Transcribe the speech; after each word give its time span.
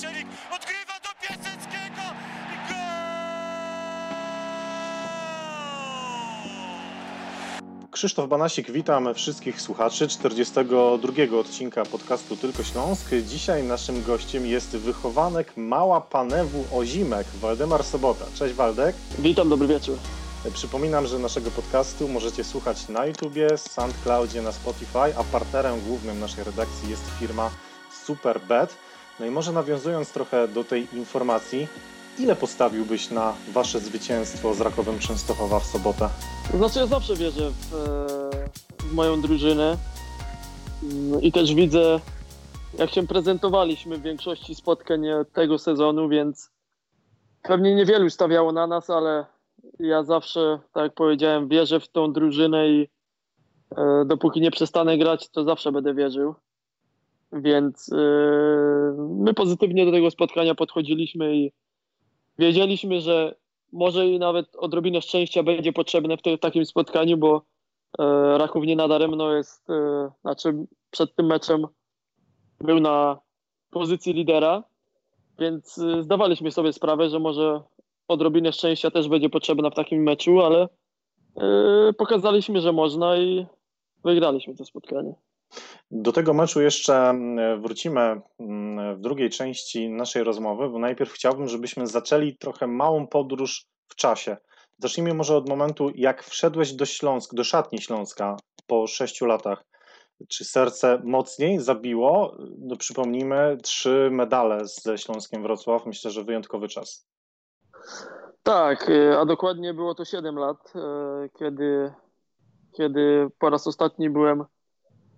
Szczelik 0.00 0.26
odgrywa 0.56 0.94
do 1.02 1.08
Piaseckiego 1.26 2.02
i 2.52 2.68
gol! 2.68 2.76
Krzysztof 7.90 8.28
Banasik, 8.28 8.70
witam 8.70 9.14
wszystkich 9.14 9.60
słuchaczy 9.60 10.08
42 10.08 11.38
odcinka 11.40 11.84
podcastu 11.84 12.36
Tylko 12.36 12.62
Śląsk. 12.62 13.10
Dzisiaj 13.26 13.62
naszym 13.62 14.02
gościem 14.02 14.46
jest 14.46 14.76
wychowanek 14.76 15.56
Mała 15.56 16.00
Panewu 16.00 16.64
Ozimek, 16.72 17.26
Waldemar 17.40 17.84
Sobota. 17.84 18.24
Cześć 18.34 18.54
Waldek. 18.54 18.96
Witam, 19.18 19.48
dobry 19.48 19.68
wieczór. 19.68 19.98
Przypominam, 20.54 21.06
że 21.06 21.18
naszego 21.18 21.50
podcastu 21.50 22.08
możecie 22.08 22.44
słuchać 22.44 22.88
na 22.88 23.06
YouTubie, 23.06 23.58
SoundCloudzie, 23.58 24.42
na 24.42 24.52
Spotify, 24.52 25.16
a 25.18 25.24
partnerem 25.24 25.80
głównym 25.80 26.20
naszej 26.20 26.44
redakcji 26.44 26.90
jest 26.90 27.04
firma 27.18 27.50
Superbet. 28.04 28.76
No 29.20 29.26
i 29.26 29.30
może 29.30 29.52
nawiązując 29.52 30.12
trochę 30.12 30.48
do 30.48 30.64
tej 30.64 30.96
informacji, 30.96 31.68
ile 32.18 32.36
postawiłbyś 32.36 33.10
na 33.10 33.34
wasze 33.52 33.80
zwycięstwo 33.80 34.54
z 34.54 34.60
Rakowem 34.60 34.98
Częstochowa 34.98 35.60
w 35.60 35.66
sobotę? 35.66 36.08
Znaczy 36.54 36.78
ja 36.78 36.86
zawsze 36.86 37.16
wierzę 37.16 37.50
w, 37.50 37.74
e, 37.74 38.86
w 38.86 38.92
moją 38.92 39.20
drużynę 39.20 39.76
Mm, 40.82 41.22
i 41.22 41.32
też 41.32 41.54
widzę, 41.54 42.00
jak 42.78 42.90
się 42.90 43.06
prezentowaliśmy 43.06 43.98
w 43.98 44.02
większości 44.02 44.54
spotkań 44.54 45.06
tego 45.32 45.58
sezonu, 45.58 46.08
więc 46.08 46.50
pewnie 47.42 47.74
niewielu 47.74 48.10
stawiało 48.10 48.52
na 48.52 48.66
nas, 48.66 48.90
ale 48.90 49.26
ja 49.78 50.04
zawsze, 50.04 50.58
tak 50.72 50.82
jak 50.82 50.94
powiedziałem, 50.94 51.48
wierzę 51.48 51.80
w 51.80 51.88
tą 51.88 52.12
drużynę 52.12 52.68
i 52.68 52.88
e, 53.76 54.04
dopóki 54.06 54.40
nie 54.40 54.50
przestanę 54.50 54.98
grać, 54.98 55.28
to 55.28 55.44
zawsze 55.44 55.72
będę 55.72 55.94
wierzył. 55.94 56.34
Więc 57.32 57.92
e, 57.92 57.96
my 58.98 59.34
pozytywnie 59.34 59.84
do 59.86 59.92
tego 59.92 60.10
spotkania 60.10 60.54
podchodziliśmy 60.54 61.36
i 61.36 61.52
wiedzieliśmy, 62.38 63.00
że 63.00 63.34
może 63.72 64.08
i 64.08 64.18
nawet 64.18 64.56
odrobinę 64.56 65.02
szczęścia 65.02 65.42
będzie 65.42 65.72
potrzebne 65.72 66.16
w 66.16 66.22
te, 66.22 66.38
takim 66.38 66.66
spotkaniu, 66.66 67.16
bo 67.16 67.42
e, 67.98 68.38
Raków 68.38 68.64
nie 68.64 68.76
nadaremno 68.76 69.34
jest, 69.34 69.70
e, 69.70 70.10
znaczy 70.20 70.66
przed 70.90 71.14
tym 71.14 71.26
meczem 71.26 71.66
był 72.60 72.80
na 72.80 73.18
pozycji 73.70 74.12
lidera, 74.12 74.64
więc 75.38 75.78
e, 75.78 76.02
zdawaliśmy 76.02 76.50
sobie 76.50 76.72
sprawę, 76.72 77.08
że 77.08 77.18
może 77.18 77.60
odrobinę 78.08 78.52
szczęścia 78.52 78.90
też 78.90 79.08
będzie 79.08 79.30
potrzebna 79.30 79.70
w 79.70 79.74
takim 79.74 80.02
meczu, 80.02 80.40
ale 80.40 80.68
pokazaliśmy, 81.98 82.60
że 82.60 82.72
można 82.72 83.16
i 83.16 83.46
wygraliśmy 84.04 84.56
to 84.56 84.64
spotkanie. 84.64 85.14
Do 85.90 86.12
tego 86.12 86.34
meczu 86.34 86.60
jeszcze 86.60 86.94
mm, 86.94 87.62
wrócimy 87.62 88.20
mm, 88.40 88.96
w 88.96 89.00
drugiej 89.00 89.30
części 89.30 89.90
naszej 89.90 90.24
rozmowy, 90.24 90.68
bo 90.68 90.78
najpierw 90.78 91.12
chciałbym, 91.12 91.48
żebyśmy 91.48 91.86
zaczęli 91.86 92.36
trochę 92.36 92.66
małą 92.66 93.06
podróż 93.06 93.66
w 93.88 93.94
czasie. 93.94 94.36
Zacznijmy 94.78 95.14
może 95.14 95.36
od 95.36 95.48
momentu, 95.48 95.90
jak 95.94 96.24
wszedłeś 96.24 96.72
do 96.72 96.86
Śląsk, 96.86 97.34
do 97.34 97.44
szatni 97.44 97.78
Śląska 97.78 98.36
po 98.66 98.86
sześciu 98.86 99.26
latach. 99.26 99.64
Czy 100.28 100.44
serce 100.44 101.00
mocniej 101.04 101.58
zabiło? 101.58 102.36
No, 102.58 102.76
przypomnijmy, 102.76 103.58
trzy 103.62 104.08
medale 104.12 104.66
ze 104.66 104.98
Śląskiem 104.98 105.42
Wrocław. 105.42 105.86
Myślę, 105.86 106.10
że 106.10 106.24
wyjątkowy 106.24 106.68
czas. 106.68 107.06
Tak, 108.42 108.90
e, 108.90 109.18
a 109.18 109.24
dokładnie 109.24 109.74
było 109.74 109.94
to 109.94 110.04
7 110.04 110.38
lat, 110.38 110.72
e, 110.74 111.28
kiedy, 111.38 111.92
kiedy 112.76 113.30
po 113.38 113.50
raz 113.50 113.66
ostatni 113.66 114.10
byłem 114.10 114.44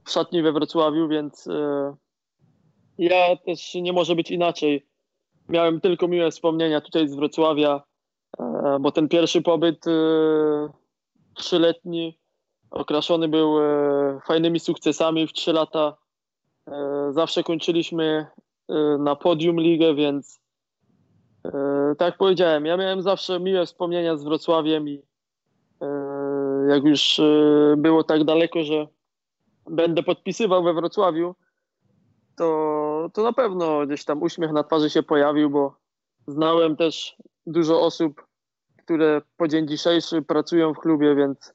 w 0.05 0.11
szatni 0.11 0.43
we 0.43 0.53
Wrocławiu, 0.53 1.09
więc 1.09 1.47
e, 1.47 1.95
ja 2.99 3.37
też 3.37 3.75
nie 3.75 3.93
może 3.93 4.15
być 4.15 4.31
inaczej. 4.31 4.87
Miałem 5.49 5.81
tylko 5.81 6.09
miłe 6.09 6.31
wspomnienia 6.31 6.81
tutaj 6.81 7.09
z 7.09 7.15
Wrocławia, 7.15 7.83
e, 8.39 8.79
bo 8.81 8.93
ten 8.93 9.09
pierwszy 9.09 9.43
pobyt 9.43 9.87
e, 9.87 9.91
trzyletni 11.35 12.19
okraszony 12.71 13.29
był 13.29 13.57
fajnymi 14.27 14.61
sukcesami 14.61 15.27
w 15.27 15.33
trzy 15.33 15.53
lata. 15.53 15.97
Zawsze 17.11 17.43
kończyliśmy 17.43 18.27
na 18.99 19.17
podium 19.17 19.61
ligę, 19.61 19.95
więc 19.95 20.41
tak 21.99 22.09
jak 22.09 22.17
powiedziałem, 22.17 22.67
ja 22.67 22.77
miałem 22.77 23.03
zawsze 23.03 23.41
miłe 23.41 23.67
wspomnienia 23.67 24.17
z 24.17 24.25
Wrocławiem 24.25 24.89
i 24.89 25.03
jak 26.69 26.85
już 26.85 27.21
było 27.77 28.05
tak 28.05 28.25
daleko, 28.25 28.65
że 28.65 28.87
będę 29.71 30.03
podpisywał 30.03 30.65
we 30.65 30.75
Wrocławiu, 30.75 31.35
to, 32.37 33.11
to 33.15 33.23
na 33.23 33.33
pewno 33.33 33.87
gdzieś 33.87 34.05
tam 34.05 34.23
uśmiech 34.23 34.53
na 34.53 34.65
twarzy 34.65 34.91
się 34.91 35.03
pojawił, 35.03 35.51
bo 35.51 35.77
znałem 36.27 36.77
też 36.77 37.17
dużo 37.47 37.81
osób, 37.83 38.27
które 38.77 39.23
po 39.37 39.49
dzień 39.49 39.69
dzisiejszy 39.69 40.23
pracują 40.23 40.75
w 40.75 40.79
klubie, 40.79 41.15
więc 41.15 41.55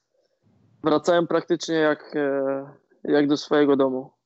wracałem 0.83 1.27
praktycznie 1.27 1.75
jak, 1.75 2.15
e, 2.15 2.69
jak 3.03 3.27
do 3.27 3.37
swojego 3.37 3.75
domu. 3.75 4.16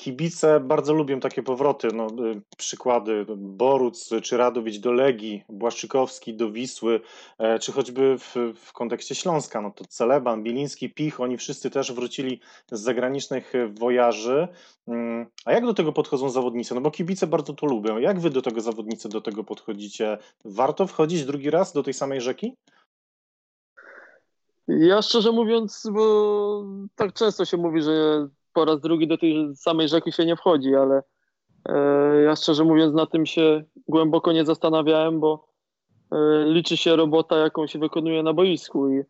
Kibice 0.00 0.60
bardzo 0.60 0.94
lubią 0.94 1.20
takie 1.20 1.42
powroty. 1.42 1.88
No, 1.94 2.06
y, 2.06 2.42
przykłady 2.56 3.26
Boruc 3.36 4.10
czy 4.22 4.36
Radowicz 4.36 4.78
do 4.78 4.92
Legii, 4.92 5.44
Błaszczykowski 5.48 6.34
do 6.34 6.50
Wisły, 6.50 7.00
e, 7.38 7.58
czy 7.58 7.72
choćby 7.72 8.18
w, 8.18 8.34
w 8.54 8.72
kontekście 8.72 9.14
Śląska, 9.14 9.60
no 9.60 9.70
to 9.70 9.84
Celeban, 9.84 10.42
Biliński, 10.42 10.90
Pich, 10.90 11.20
oni 11.20 11.36
wszyscy 11.36 11.70
też 11.70 11.92
wrócili 11.92 12.40
z 12.72 12.80
zagranicznych 12.80 13.52
wojaży. 13.80 14.48
Mm, 14.88 15.26
A 15.44 15.52
jak 15.52 15.66
do 15.66 15.74
tego 15.74 15.92
podchodzą 15.92 16.30
zawodnicy? 16.30 16.74
No 16.74 16.80
bo 16.80 16.90
kibice 16.90 17.26
bardzo 17.26 17.52
to 17.52 17.66
lubią. 17.66 17.98
Jak 17.98 18.20
wy 18.20 18.30
do 18.30 18.42
tego 18.42 18.60
zawodnicy 18.60 19.08
do 19.08 19.20
tego 19.20 19.44
podchodzicie? 19.44 20.18
Warto 20.44 20.86
wchodzić 20.86 21.24
drugi 21.24 21.50
raz 21.50 21.72
do 21.72 21.82
tej 21.82 21.94
samej 21.94 22.20
rzeki? 22.20 22.56
Ja 24.68 25.02
szczerze 25.02 25.32
mówiąc, 25.32 25.88
bo 25.92 26.64
tak 26.94 27.12
często 27.12 27.44
się 27.44 27.56
mówi, 27.56 27.82
że 27.82 28.28
po 28.52 28.64
raz 28.64 28.80
drugi 28.80 29.08
do 29.08 29.18
tej 29.18 29.56
samej 29.56 29.88
rzeki 29.88 30.12
się 30.12 30.26
nie 30.26 30.36
wchodzi, 30.36 30.74
ale 30.74 31.02
e, 31.68 32.22
ja 32.22 32.36
szczerze 32.36 32.64
mówiąc 32.64 32.94
na 32.94 33.06
tym 33.06 33.26
się 33.26 33.64
głęboko 33.88 34.32
nie 34.32 34.44
zastanawiałem, 34.44 35.20
bo 35.20 35.48
e, 36.12 36.44
liczy 36.44 36.76
się 36.76 36.96
robota, 36.96 37.36
jaką 37.36 37.66
się 37.66 37.78
wykonuje 37.78 38.22
na 38.22 38.32
boisku 38.32 38.88
i 38.88 39.02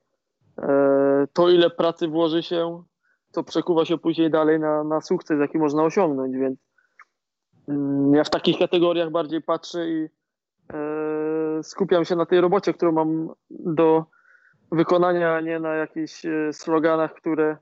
e, 0.58 1.26
to 1.32 1.48
ile 1.48 1.70
pracy 1.70 2.08
włoży 2.08 2.42
się, 2.42 2.82
to 3.32 3.44
przekuwa 3.44 3.84
się 3.84 3.98
później 3.98 4.30
dalej 4.30 4.60
na, 4.60 4.84
na 4.84 5.00
sukces, 5.00 5.40
jaki 5.40 5.58
można 5.58 5.82
osiągnąć, 5.82 6.36
więc 6.36 6.58
mm, 7.68 8.14
ja 8.14 8.24
w 8.24 8.30
takich 8.30 8.58
kategoriach 8.58 9.10
bardziej 9.10 9.42
patrzę 9.42 9.90
i 9.90 10.08
skupiam 11.62 12.04
się 12.04 12.16
na 12.16 12.26
tej 12.26 12.40
robocie, 12.40 12.74
którą 12.74 12.92
mam 12.92 13.28
do 13.50 14.04
wykonania, 14.72 15.34
a 15.34 15.40
nie 15.40 15.60
na 15.60 15.74
jakichś 15.74 16.22
sloganach, 16.52 17.14
które, 17.14 17.56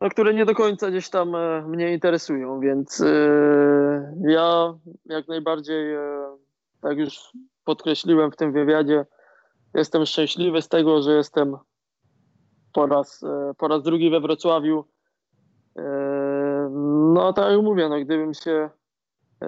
no, 0.00 0.10
które 0.10 0.34
nie 0.34 0.46
do 0.46 0.54
końca 0.54 0.90
gdzieś 0.90 1.10
tam 1.10 1.34
e, 1.34 1.62
mnie 1.62 1.92
interesują, 1.92 2.60
więc 2.60 3.00
e, 3.00 4.14
ja 4.20 4.74
jak 5.04 5.28
najbardziej, 5.28 5.94
e, 5.94 6.00
tak 6.80 6.98
już 6.98 7.32
podkreśliłem 7.64 8.30
w 8.30 8.36
tym 8.36 8.52
wywiadzie, 8.52 9.06
jestem 9.74 10.06
szczęśliwy 10.06 10.62
z 10.62 10.68
tego, 10.68 11.02
że 11.02 11.12
jestem 11.12 11.56
po 12.72 12.86
raz, 12.86 13.24
po 13.58 13.68
raz 13.68 13.82
drugi 13.82 14.10
we 14.10 14.20
Wrocławiu. 14.20 14.84
No 17.14 17.32
tak 17.32 17.52
jak 17.52 17.62
mówię, 17.62 17.88
no, 17.88 18.00
gdybym 18.00 18.34
się 18.34 18.70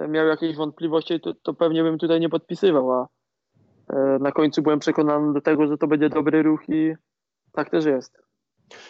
miał 0.09 0.27
jakieś 0.27 0.55
wątpliwości, 0.55 1.19
to, 1.19 1.33
to 1.33 1.53
pewnie 1.53 1.83
bym 1.83 1.97
tutaj 1.97 2.19
nie 2.19 2.29
podpisywał, 2.29 2.91
a 2.91 3.07
na 4.19 4.31
końcu 4.31 4.61
byłem 4.61 4.79
przekonany 4.79 5.33
do 5.33 5.41
tego, 5.41 5.67
że 5.67 5.77
to 5.77 5.87
będzie 5.87 6.09
dobry 6.09 6.43
ruch 6.43 6.69
i 6.69 6.93
tak 7.51 7.69
też 7.69 7.85
jest. 7.85 8.32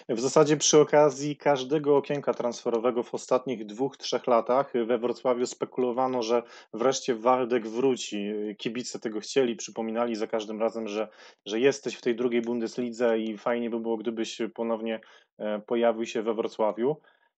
W 0.09 0.19
zasadzie 0.19 0.57
przy 0.57 0.79
okazji 0.79 1.37
każdego 1.37 1.97
okienka 1.97 2.33
transferowego 2.33 3.03
w 3.03 3.13
ostatnich 3.13 3.65
dwóch, 3.65 3.97
trzech 3.97 4.27
latach 4.27 4.73
we 4.85 4.97
Wrocławiu 4.97 5.45
spekulowano, 5.45 6.23
że 6.23 6.43
wreszcie 6.73 7.15
Waldek 7.15 7.67
wróci. 7.67 8.33
Kibice 8.57 8.99
tego 8.99 9.19
chcieli, 9.19 9.55
przypominali 9.55 10.15
za 10.15 10.27
każdym 10.27 10.61
razem, 10.61 10.87
że, 10.87 11.07
że 11.45 11.59
jesteś 11.59 11.95
w 11.95 12.01
tej 12.01 12.15
drugiej 12.15 12.41
Bundeslidze 12.41 13.19
i 13.19 13.37
fajnie 13.37 13.69
by 13.69 13.79
było, 13.79 13.97
gdybyś 13.97 14.41
ponownie 14.55 14.99
e, 15.37 15.59
pojawił 15.59 16.05
się 16.05 16.21
we 16.21 16.33
Wrocławiu. 16.33 16.97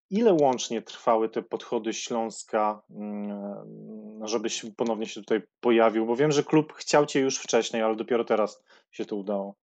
Ile 0.10 0.34
łącznie 0.34 0.82
trwały 0.82 1.30
te 1.30 1.42
podchody 1.42 1.94
Śląska, 1.94 2.82
mm, 2.90 4.28
żebyś 4.28 4.66
ponownie 4.78 5.06
się 5.06 5.22
tutaj 5.22 5.42
pojawił? 5.60 6.06
Bo 6.06 6.16
wiem, 6.16 6.32
że 6.32 6.44
klub 6.44 6.74
chciał 6.74 7.06
cię 7.06 7.20
już 7.20 7.38
wcześniej, 7.38 7.82
ale 7.82 7.96
dopiero 7.96 8.24
teraz 8.24 8.64
się 8.92 9.06
to 9.06 9.16
udało. 9.16 9.56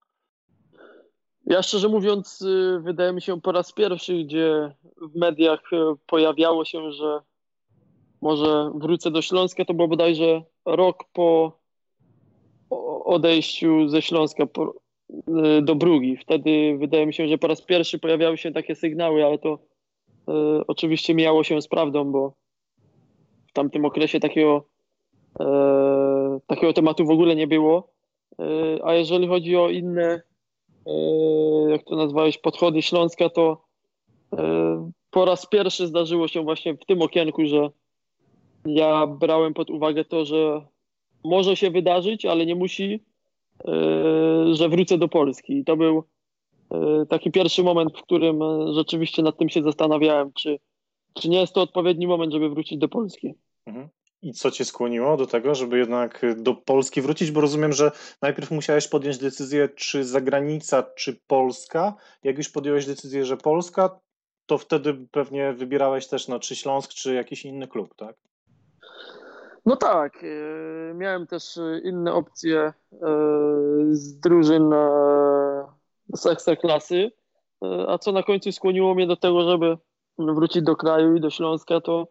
Ja 1.53 1.63
szczerze 1.63 1.89
mówiąc, 1.89 2.43
y, 2.43 2.81
wydaje 2.81 3.13
mi 3.13 3.23
się 3.23 3.41
po 3.41 3.53
raz 3.53 3.73
pierwszy, 3.73 4.25
gdzie 4.25 4.75
w 5.01 5.17
mediach 5.17 5.73
y, 5.73 5.77
pojawiało 6.07 6.65
się, 6.65 6.93
że 6.93 7.21
może 8.21 8.71
wrócę 8.75 9.11
do 9.11 9.23
Śląska, 9.23 9.65
to 9.65 9.75
było 9.75 9.89
bodajże 9.89 10.43
rok 10.65 11.05
po 11.13 11.59
odejściu 13.05 13.89
ze 13.89 14.03
Śląska 14.03 14.45
y, 14.45 15.63
do 15.63 15.75
Brugi. 15.75 16.17
Wtedy 16.17 16.77
wydaje 16.79 17.07
mi 17.07 17.15
się, 17.15 17.29
że 17.29 17.39
po 17.39 17.47
raz 17.47 17.63
pierwszy 17.63 17.99
pojawiały 17.99 18.39
się 18.39 18.53
takie 18.53 18.75
sygnały, 18.75 19.25
ale 19.25 19.39
to 19.39 19.59
oczywiście 20.67 21.15
mijało 21.15 21.45
się 21.45 21.63
z 21.63 21.69
prawdą, 21.69 22.13
bo 22.13 22.35
w 23.47 23.53
tamtym 23.53 23.85
okresie 23.85 24.21
takiego, 24.21 24.65
takiego 26.47 26.73
tematu 26.73 27.07
w 27.07 27.11
ogóle 27.11 27.37
nie 27.37 27.47
było. 27.47 27.93
A 28.85 28.95
jeżeli 28.95 29.29
chodzi 29.29 29.57
o 29.57 29.71
inne, 29.71 30.23
jak 31.69 31.85
to 31.85 31.97
nazwałeś, 31.97 32.39
podchody 32.39 32.83
Śląska, 32.83 33.29
to 33.29 33.63
e, 34.33 34.91
po 35.11 35.25
raz 35.25 35.47
pierwszy 35.47 35.87
zdarzyło 35.87 36.29
się 36.29 36.43
właśnie 36.43 36.75
w 36.75 36.85
tym 36.87 37.03
okienku, 37.03 37.47
że 37.47 37.71
ja 38.65 39.07
brałem 39.07 39.55
pod 39.55 39.71
uwagę 39.71 40.05
to, 40.05 40.25
że 40.25 40.67
może 41.25 41.57
się 41.57 41.71
wydarzyć, 41.71 42.27
ale 42.27 42.47
nie 42.47 42.55
musi, 42.55 43.01
e, 43.65 44.55
że 44.55 44.69
wrócę 44.69 44.99
do 44.99 45.09
Polski. 45.09 45.59
I 45.59 45.65
to 45.65 45.77
był 45.77 46.05
e, 46.71 47.07
taki 47.07 47.31
pierwszy 47.31 47.63
moment, 47.63 47.99
w 47.99 48.03
którym 48.03 48.43
e, 48.43 48.73
rzeczywiście 48.73 49.23
nad 49.23 49.39
tym 49.39 49.49
się 49.49 49.63
zastanawiałem, 49.63 50.33
czy, 50.33 50.59
czy 51.15 51.29
nie 51.29 51.41
jest 51.41 51.55
to 51.55 51.63
odpowiedni 51.63 52.07
moment, 52.07 52.33
żeby 52.33 52.51
wrócić 52.51 52.79
do 52.79 52.89
Polski. 52.89 53.35
Mhm. 53.67 53.89
I 54.23 54.33
co 54.33 54.51
cię 54.51 54.65
skłoniło 54.65 55.17
do 55.17 55.27
tego, 55.27 55.55
żeby 55.55 55.79
jednak 55.79 56.23
do 56.37 56.55
Polski 56.55 57.03
wrócić? 57.03 57.31
Bo 57.31 57.41
rozumiem, 57.41 57.73
że 57.73 57.91
najpierw 58.23 58.51
musiałeś 58.51 58.89
podjąć 58.89 59.19
decyzję, 59.19 59.69
czy 59.69 60.05
zagranica, 60.05 60.83
czy 60.83 61.21
Polska. 61.27 61.95
Jak 62.23 62.39
już 62.39 62.49
podjąłeś 62.49 62.87
decyzję, 62.87 63.25
że 63.25 63.37
Polska, 63.37 64.01
to 64.47 64.59
wtedy 64.59 65.07
pewnie 65.11 65.53
wybierałeś 65.53 66.07
też, 66.07 66.29
no, 66.29 66.41
czy 66.41 66.57
Śląsk, 66.57 66.91
czy 66.91 67.15
jakiś 67.15 67.45
inny 67.45 67.69
klub, 67.69 67.95
tak? 67.95 68.17
No 69.67 69.77
tak, 69.77 70.25
e, 70.25 70.95
miałem 70.95 71.27
też 71.27 71.59
e, 71.59 71.81
inne 71.85 72.13
opcje 72.13 72.73
z 73.91 74.21
drużyn 74.21 74.73
e, 74.73 75.65
z 76.15 76.27
ekstraklasy, 76.27 77.11
e, 77.65 77.85
a 77.89 77.99
co 77.99 78.13
na 78.13 78.23
końcu 78.23 78.53
skłoniło 78.53 78.95
mnie 78.95 79.07
do 79.07 79.17
tego, 79.17 79.51
żeby 79.51 79.77
wrócić 80.19 80.63
do 80.63 80.77
kraju 80.77 81.17
i 81.17 81.21
do 81.21 81.31
Śląska, 81.31 81.81
to 81.81 82.09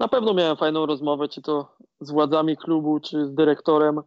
na 0.00 0.08
pewno 0.08 0.34
miałem 0.34 0.56
fajną 0.56 0.86
rozmowę, 0.86 1.28
czy 1.28 1.42
to 1.42 1.76
z 2.00 2.10
władzami 2.10 2.56
klubu, 2.56 3.00
czy 3.00 3.26
z 3.26 3.34
dyrektorem, 3.34 4.00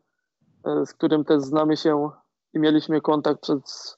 e, 0.65 0.85
z 0.85 0.93
którym 0.93 1.25
też 1.25 1.41
znamy 1.41 1.77
się 1.77 2.09
i 2.53 2.59
mieliśmy 2.59 3.01
kontakt 3.01 3.41
przez 3.41 3.97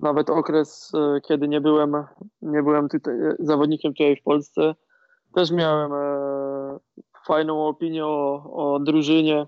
nawet 0.00 0.30
okres, 0.30 0.92
e, 0.94 1.20
kiedy 1.20 1.48
nie 1.48 1.60
byłem, 1.60 2.04
nie 2.42 2.62
byłem 2.62 2.88
tutaj, 2.88 3.20
e, 3.20 3.36
zawodnikiem 3.38 3.92
tutaj 3.92 4.16
w 4.16 4.22
Polsce. 4.22 4.74
Też 5.34 5.50
miałem 5.50 5.90
fajną 7.26 7.66
opinię 7.66 8.06
o, 8.06 8.42
o 8.52 8.80
drużynie, 8.80 9.46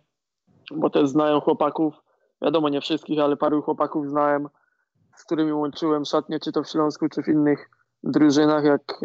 bo 0.74 0.90
też 0.90 1.08
znają 1.08 1.40
chłopaków. 1.40 1.94
Wiadomo, 2.42 2.68
nie 2.68 2.80
wszystkich, 2.80 3.20
ale 3.20 3.36
paru 3.36 3.62
chłopaków 3.62 4.08
znałem, 4.08 4.48
z 5.16 5.24
którymi 5.24 5.52
łączyłem 5.52 6.04
szatnie, 6.04 6.40
czy 6.40 6.52
to 6.52 6.62
w 6.62 6.68
Śląsku, 6.68 7.08
czy 7.08 7.22
w 7.22 7.28
innych 7.28 7.70
drużynach, 8.02 8.64
jak 8.64 9.00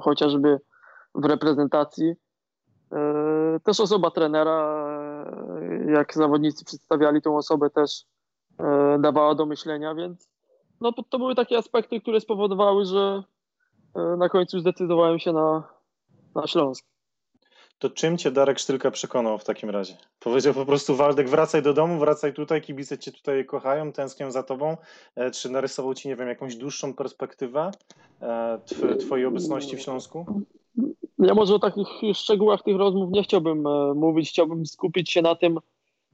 chociażby 0.00 0.60
w 1.14 1.24
reprezentacji. 1.24 2.14
E, 2.92 3.60
też 3.64 3.80
osoba 3.80 4.10
trenera, 4.10 4.86
e, 5.60 5.92
jak 5.92 6.14
zawodnicy 6.14 6.64
przedstawiali 6.64 7.22
tą 7.22 7.36
osobę, 7.36 7.70
też 7.70 8.04
e, 8.58 8.98
dawała 9.00 9.34
do 9.34 9.46
myślenia, 9.46 9.94
więc 9.94 10.28
no, 10.80 10.92
to, 10.92 11.18
były 11.18 11.34
takie 11.34 11.58
aspekty, 11.58 12.00
które 12.00 12.20
spowodowały, 12.20 12.84
że 12.84 13.22
na 14.18 14.28
końcu 14.28 14.60
zdecydowałem 14.60 15.18
się 15.18 15.32
na, 15.32 15.68
na 16.34 16.46
Śląsk. 16.46 16.86
To 17.78 17.90
czym 17.90 18.18
cię 18.18 18.30
Darek 18.30 18.58
Sztylka 18.58 18.90
przekonał 18.90 19.38
w 19.38 19.44
takim 19.44 19.70
razie? 19.70 19.96
Powiedział 20.18 20.54
po 20.54 20.66
prostu 20.66 20.96
Waldek, 20.96 21.28
wracaj 21.28 21.62
do 21.62 21.74
domu, 21.74 21.98
wracaj 21.98 22.34
tutaj, 22.34 22.62
kibice 22.62 22.98
cię 22.98 23.12
tutaj 23.12 23.46
kochają, 23.46 23.92
tęsknią 23.92 24.30
za 24.30 24.42
tobą. 24.42 24.76
Czy 25.32 25.50
narysował 25.50 25.94
ci, 25.94 26.08
nie 26.08 26.16
wiem, 26.16 26.28
jakąś 26.28 26.56
dłuższą 26.56 26.94
perspektywę 26.94 27.70
tw- 28.66 28.96
twojej 28.96 29.26
obecności 29.26 29.76
w 29.76 29.80
Śląsku? 29.80 30.26
Ja 31.18 31.34
może 31.34 31.54
o 31.54 31.58
takich 31.58 31.88
szczegółach 32.14 32.62
tych 32.62 32.76
rozmów 32.76 33.10
nie 33.12 33.22
chciałbym 33.22 33.66
e, 33.66 33.94
mówić, 33.94 34.30
chciałbym 34.30 34.66
skupić 34.66 35.10
się 35.10 35.22
na 35.22 35.34
tym, 35.34 35.58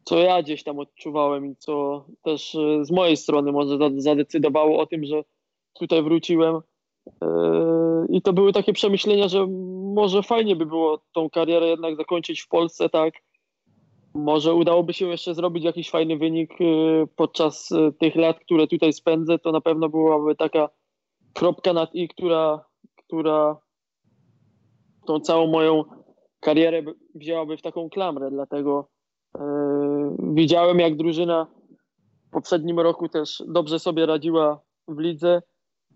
co 0.05 0.19
ja 0.19 0.43
gdzieś 0.43 0.63
tam 0.63 0.79
odczuwałem 0.79 1.47
i 1.47 1.57
co 1.57 2.05
też 2.23 2.55
e, 2.55 2.85
z 2.85 2.91
mojej 2.91 3.17
strony 3.17 3.53
może 3.53 3.79
za- 3.79 3.91
zadecydowało 3.97 4.79
o 4.79 4.87
tym, 4.87 5.05
że 5.05 5.25
tutaj 5.73 6.03
wróciłem. 6.03 6.61
E, 7.23 8.07
I 8.09 8.23
to 8.23 8.33
były 8.33 8.53
takie 8.53 8.73
przemyślenia, 8.73 9.29
że 9.29 9.47
może 9.95 10.23
fajnie 10.23 10.57
by 10.57 10.67
było 10.67 11.01
tą 11.13 11.31
karierę 11.31 11.67
jednak 11.69 11.97
zakończyć 11.97 12.41
w 12.41 12.49
Polsce, 12.49 12.89
tak. 12.89 13.15
Może 14.15 14.55
udałoby 14.55 14.93
się 14.93 15.09
jeszcze 15.09 15.35
zrobić 15.35 15.65
jakiś 15.65 15.91
fajny 15.91 16.17
wynik 16.17 16.51
podczas 17.17 17.69
tych 17.99 18.17
lat, 18.17 18.41
które 18.41 18.67
tutaj 18.67 18.93
spędzę. 18.93 19.39
To 19.39 19.53
na 19.53 19.61
pewno 19.61 19.89
byłaby 19.89 20.37
taka 20.37 20.69
kropka 21.35 21.73
nad 21.73 21.95
i, 21.95 22.09
która, 22.09 22.65
która 22.97 23.57
tą 25.11 25.21
całą 25.21 25.47
moją 25.47 25.85
karierę 26.41 26.83
by- 26.83 26.95
wzięłaby 27.15 27.57
w 27.57 27.63
taką 27.63 27.91
klamrę, 27.91 28.31
dlatego 28.31 28.89
e, 29.39 29.41
widziałem 30.19 30.79
jak 30.79 30.97
drużyna 30.97 31.47
w 32.29 32.31
poprzednim 32.31 32.81
roku 32.81 33.09
też 33.09 33.43
dobrze 33.49 33.79
sobie 33.79 34.07
radziła 34.07 34.61
w 34.89 34.99
lidze. 34.99 35.43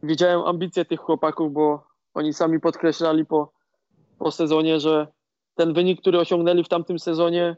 Widziałem 0.02 0.42
ambicje 0.42 0.84
tych 0.84 1.00
chłopaków, 1.00 1.52
bo 1.52 1.86
oni 2.14 2.32
sami 2.32 2.60
podkreślali 2.60 3.24
po, 3.24 3.52
po 4.18 4.30
sezonie, 4.30 4.80
że 4.80 5.06
ten 5.54 5.72
wynik, 5.72 6.00
który 6.00 6.18
osiągnęli 6.18 6.64
w 6.64 6.68
tamtym 6.68 6.98
sezonie 6.98 7.56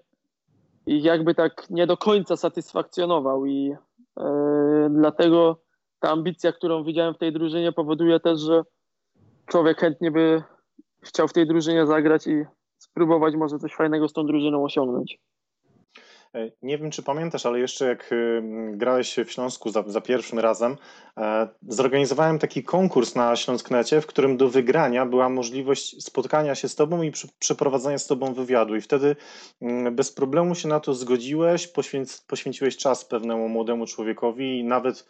ich 0.86 1.04
jakby 1.04 1.34
tak 1.34 1.70
nie 1.70 1.86
do 1.86 1.96
końca 1.96 2.36
satysfakcjonował 2.36 3.46
i 3.46 3.74
e, 4.20 4.88
dlatego 4.90 5.60
ta 6.00 6.10
ambicja, 6.10 6.52
którą 6.52 6.84
widziałem 6.84 7.14
w 7.14 7.18
tej 7.18 7.32
drużynie 7.32 7.72
powoduje 7.72 8.20
też, 8.20 8.40
że 8.40 8.62
człowiek 9.46 9.80
chętnie 9.80 10.10
by 10.10 10.42
chciał 11.06 11.28
w 11.28 11.32
tej 11.32 11.46
drużynie 11.46 11.86
zagrać 11.86 12.26
i 12.26 12.44
spróbować 12.78 13.34
może 13.34 13.58
coś 13.58 13.74
fajnego 13.74 14.08
z 14.08 14.12
tą 14.12 14.26
drużyną 14.26 14.64
osiągnąć. 14.64 15.18
E, 16.34 16.50
Nie 16.62 16.78
wiem, 16.78 16.90
czy 16.90 17.02
pamiętasz, 17.02 17.46
ale 17.46 17.58
jeszcze 17.58 17.86
jak 17.86 18.12
y, 18.12 18.42
grałeś 18.72 19.16
w 19.26 19.30
Śląsku 19.30 19.70
za, 19.70 19.84
za 19.86 20.00
pierwszym 20.00 20.38
razem, 20.38 20.76
e, 21.18 21.48
zorganizowałem 21.68 22.38
taki 22.38 22.64
konkurs 22.64 23.14
na 23.14 23.36
Śląsknecie, 23.36 24.00
w 24.00 24.06
którym 24.06 24.36
do 24.36 24.48
wygrania 24.48 25.06
była 25.06 25.28
możliwość 25.28 26.04
spotkania 26.04 26.54
się 26.54 26.68
z 26.68 26.74
tobą 26.74 27.02
i 27.02 27.12
przeprowadzenia 27.38 27.98
z 27.98 28.06
tobą 28.06 28.34
wywiadu. 28.34 28.76
I 28.76 28.80
wtedy 28.80 29.16
mm, 29.62 29.94
bez 29.94 30.12
problemu 30.12 30.54
się 30.54 30.68
na 30.68 30.80
to 30.80 30.94
zgodziłeś, 30.94 31.68
poświęc, 31.68 32.20
poświęciłeś 32.20 32.76
czas 32.76 33.04
pewnemu 33.04 33.48
młodemu 33.48 33.86
człowiekowi 33.86 34.58
i 34.58 34.64
nawet 34.64 34.96
e, 34.98 35.04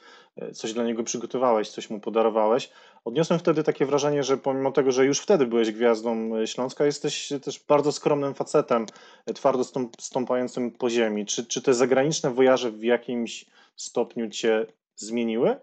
coś 0.53 0.73
dla 0.73 0.85
niego 0.85 1.05
przygotowałeś, 1.05 1.71
coś 1.71 1.91
mu 1.91 2.01
podarowałeś. 2.01 2.71
Odniosłem 3.05 3.39
wtedy 3.39 3.63
takie 3.63 3.87
wrażenie, 3.87 4.25
że 4.25 4.37
pomimo 4.37 4.73
tego, 4.73 4.93
że 4.93 5.07
już 5.07 5.21
wtedy 5.21 5.47
byłeś 5.47 5.73
gwiazdą 5.73 6.37
e, 6.37 6.47
Śląska, 6.47 6.85
jesteś 6.85 7.33
też 7.43 7.65
bardzo 7.69 7.93
skromnym 7.93 8.35
facetem, 8.35 8.87
e, 9.27 9.35
twardo 9.35 9.65
stąp, 9.65 10.01
stąpającym 10.01 10.71
po 10.71 10.91
ziemi. 10.91 11.27
Czy, 11.27 11.47
czy 11.47 11.63
te 11.63 11.75
zagraniczne 11.75 12.31
wojaże 12.31 12.71
w 12.71 12.83
jakimś 12.83 13.47
stopniu 13.77 14.31
cię 14.31 14.67
zmieniły? 14.97 15.57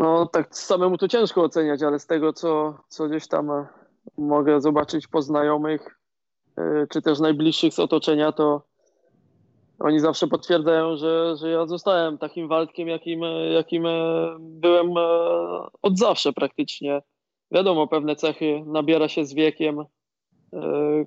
No 0.00 0.26
tak 0.26 0.56
samemu 0.56 0.98
to 0.98 1.08
ciężko 1.08 1.42
oceniać, 1.42 1.82
ale 1.82 1.98
z 1.98 2.06
tego, 2.06 2.32
co, 2.32 2.78
co 2.88 3.08
gdzieś 3.08 3.28
tam 3.28 3.50
e, 3.50 3.66
mogę 4.18 4.60
zobaczyć 4.60 5.06
po 5.06 5.22
znajomych, 5.22 6.00
e, 6.58 6.86
czy 6.90 7.02
też 7.02 7.20
najbliższych 7.20 7.74
z 7.74 7.78
otoczenia, 7.78 8.32
to 8.32 8.73
oni 9.78 10.00
zawsze 10.00 10.26
potwierdzają, 10.26 10.96
że, 10.96 11.36
że 11.36 11.50
ja 11.50 11.66
zostałem 11.66 12.18
takim 12.18 12.48
Waldkiem, 12.48 12.88
jakim, 12.88 13.24
e, 13.24 13.46
jakim 13.46 13.86
e, 13.86 14.36
byłem 14.40 14.96
e, 14.96 15.00
od 15.82 15.98
zawsze 15.98 16.32
praktycznie. 16.32 17.02
Wiadomo, 17.50 17.86
pewne 17.86 18.16
cechy 18.16 18.62
nabiera 18.66 19.08
się 19.08 19.24
z 19.24 19.34
wiekiem, 19.34 19.84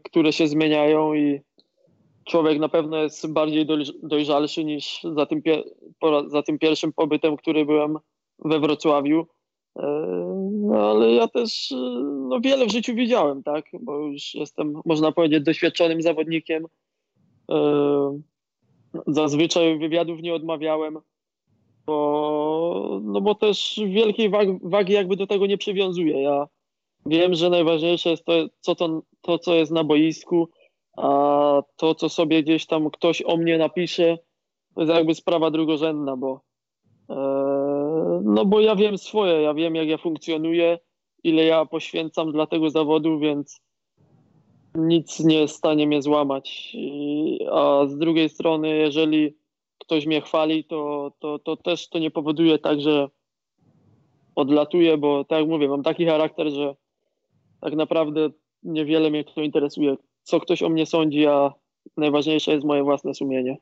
które 0.04 0.34
się 0.34 0.48
zmieniają 0.48 1.14
i 1.14 1.42
człowiek 2.26 2.60
na 2.60 2.70
pewno 2.70 2.98
jest 2.98 3.34
bardziej 3.34 3.66
dojrz- 3.68 3.94
dojrzalszy 4.04 4.64
niż 4.64 5.04
za 5.16 5.26
tym, 5.26 5.42
za 6.28 6.44
tym 6.44 6.60
pierwszym 6.60 6.94
pobytem, 6.94 7.38
który 7.38 7.66
byłem 7.66 7.98
we 8.40 8.60
Wrocławiu. 8.60 9.28
No 10.52 10.90
ale 10.90 11.12
ja 11.12 11.28
też 11.28 11.74
no, 12.30 12.40
wiele 12.42 12.66
w 12.66 12.72
życiu 12.72 12.96
widziałem, 12.96 13.44
tak? 13.44 13.66
Bo 13.82 13.98
już 13.98 14.36
jestem, 14.36 14.82
można 14.86 15.12
powiedzieć, 15.12 15.44
doświadczonym 15.44 16.02
zawodnikiem. 16.02 16.66
Zazwyczaj 19.08 19.80
wywiadów 19.80 20.22
nie 20.22 20.34
odmawiałem, 20.34 21.00
bo, 21.86 23.00
no 23.04 23.22
bo 23.22 23.36
też 23.36 23.80
wielkiej 23.88 24.30
wagi, 24.30 24.60
wagi 24.64 24.94
jakby 24.94 25.16
do 25.16 25.28
tego 25.28 25.46
nie 25.46 25.58
przywiązuję. 25.58 26.22
Ja 26.22 26.48
wiem, 27.06 27.34
że 27.34 27.50
najważniejsze 27.50 28.10
jest 28.10 28.26
to, 28.26 28.34
co, 28.60 28.76
to, 28.76 29.02
to, 29.22 29.40
co 29.40 29.56
jest 29.56 29.72
na 29.72 29.84
boisku, 29.84 30.50
a 30.98 31.62
to, 31.76 31.96
co 31.96 32.10
sobie 32.10 32.44
gdzieś 32.44 32.66
tam 32.66 32.90
ktoś 32.90 33.24
o 33.26 33.38
mnie 33.38 33.58
napisze, 33.58 34.18
to 34.76 34.82
jest 34.82 34.94
jakby 34.94 35.16
sprawa 35.16 35.52
drugorzędna, 35.52 36.18
bo 36.18 36.42
e, 37.10 37.16
no 38.24 38.46
bo 38.46 38.60
ja 38.60 38.76
wiem 38.76 38.98
swoje, 38.98 39.42
ja 39.42 39.54
wiem 39.54 39.76
jak 39.76 39.88
ja 39.88 39.98
funkcjonuję, 39.98 40.80
ile 41.24 41.44
ja 41.44 41.66
poświęcam 41.66 42.32
dla 42.32 42.48
tego 42.48 42.70
zawodu, 42.70 43.20
więc 43.20 43.62
nic 44.78 45.20
nie 45.20 45.40
jest 45.40 45.54
w 45.54 45.58
stanie 45.58 45.88
mnie 45.88 46.02
złamać. 46.02 46.76
A 47.52 47.86
z 47.88 47.98
drugiej 47.98 48.30
strony, 48.30 48.70
jeżeli 48.70 49.38
ktoś 49.80 50.06
mnie 50.06 50.22
chwali, 50.22 50.64
to, 50.64 51.12
to, 51.20 51.40
to 51.40 51.58
też 51.58 51.90
to 51.90 52.00
nie 52.00 52.12
powoduje 52.12 52.60
tak, 52.60 52.82
że 52.82 53.10
odlatuję, 54.36 54.98
bo 54.98 55.24
tak 55.24 55.40
jak 55.40 55.48
mówię, 55.48 55.68
mam 55.68 55.84
taki 55.84 56.06
charakter, 56.06 56.50
że 56.50 56.76
tak 57.62 57.76
naprawdę 57.76 58.30
niewiele 58.64 59.10
mnie 59.10 59.24
to 59.24 59.42
interesuje, 59.42 59.96
co 60.24 60.40
ktoś 60.40 60.64
o 60.64 60.70
mnie 60.70 60.86
sądzi, 60.86 61.26
a 61.26 61.54
najważniejsze 61.98 62.52
jest 62.52 62.66
moje 62.66 62.84
własne 62.84 63.14
sumienie. 63.14 63.58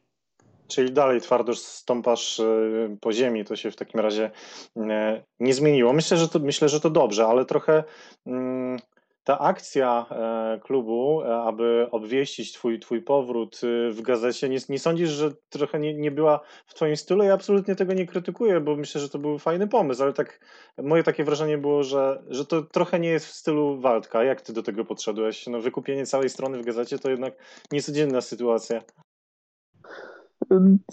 Czyli 0.67 0.91
dalej 0.91 1.21
twardo 1.21 1.55
stąpasz 1.55 2.39
e, 2.39 2.97
po 3.01 3.13
ziemi, 3.13 3.45
to 3.45 3.55
się 3.55 3.71
w 3.71 3.75
takim 3.75 3.99
razie 3.99 4.31
e, 4.77 5.23
nie 5.39 5.53
zmieniło. 5.53 5.93
Myślę, 5.93 6.17
że 6.17 6.27
to, 6.27 6.39
myślę, 6.39 6.69
że 6.69 6.79
to 6.79 6.89
dobrze, 6.89 7.27
ale 7.27 7.45
trochę 7.45 7.83
mm, 8.25 8.79
ta 9.25 9.39
akcja 9.39 10.05
e, 10.09 10.59
klubu, 10.59 11.21
aby 11.21 11.87
obwieścić 11.91 12.53
twój, 12.53 12.79
twój 12.79 13.01
powrót 13.01 13.61
w 13.91 14.01
gazecie, 14.01 14.49
nie, 14.49 14.57
nie 14.69 14.79
sądzisz, 14.79 15.09
że 15.09 15.31
trochę 15.49 15.79
nie, 15.79 15.93
nie 15.93 16.11
była 16.11 16.39
w 16.65 16.73
twoim 16.73 16.95
stylu? 16.95 17.23
Ja 17.23 17.33
absolutnie 17.33 17.75
tego 17.75 17.93
nie 17.93 18.05
krytykuję, 18.05 18.59
bo 18.59 18.75
myślę, 18.75 19.01
że 19.01 19.09
to 19.09 19.19
był 19.19 19.39
fajny 19.39 19.67
pomysł, 19.67 20.03
ale 20.03 20.13
tak 20.13 20.39
moje 20.77 21.03
takie 21.03 21.23
wrażenie 21.23 21.57
było, 21.57 21.83
że, 21.83 22.23
że 22.29 22.45
to 22.45 22.61
trochę 22.61 22.99
nie 22.99 23.09
jest 23.09 23.25
w 23.25 23.31
stylu 23.31 23.79
Waldka. 23.79 24.23
Jak 24.23 24.41
ty 24.41 24.53
do 24.53 24.63
tego 24.63 24.85
podszedłeś? 24.85 25.47
No, 25.47 25.61
wykupienie 25.61 26.05
całej 26.05 26.29
strony 26.29 26.57
w 26.57 26.65
gazecie 26.65 26.99
to 26.99 27.09
jednak 27.09 27.33
niecodzienna 27.71 28.21
sytuacja. 28.21 28.81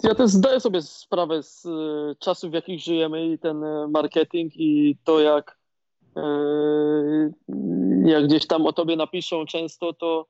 Ja 0.03 0.15
też 0.15 0.31
zdaję 0.31 0.59
sobie 0.59 0.81
sprawę 0.81 1.43
z 1.43 1.65
e, 1.65 1.69
czasów, 2.19 2.51
w 2.51 2.53
jakich 2.53 2.79
żyjemy 2.79 3.27
i 3.27 3.39
ten 3.39 3.63
e, 3.63 3.87
marketing 3.87 4.53
i 4.55 4.97
to, 5.03 5.19
jak, 5.19 5.51
e, 5.51 5.62
jak 8.05 8.27
gdzieś 8.27 8.47
tam 8.47 8.65
o 8.65 8.73
tobie 8.73 8.95
napiszą 8.95 9.45
często, 9.45 9.93
to 9.93 10.25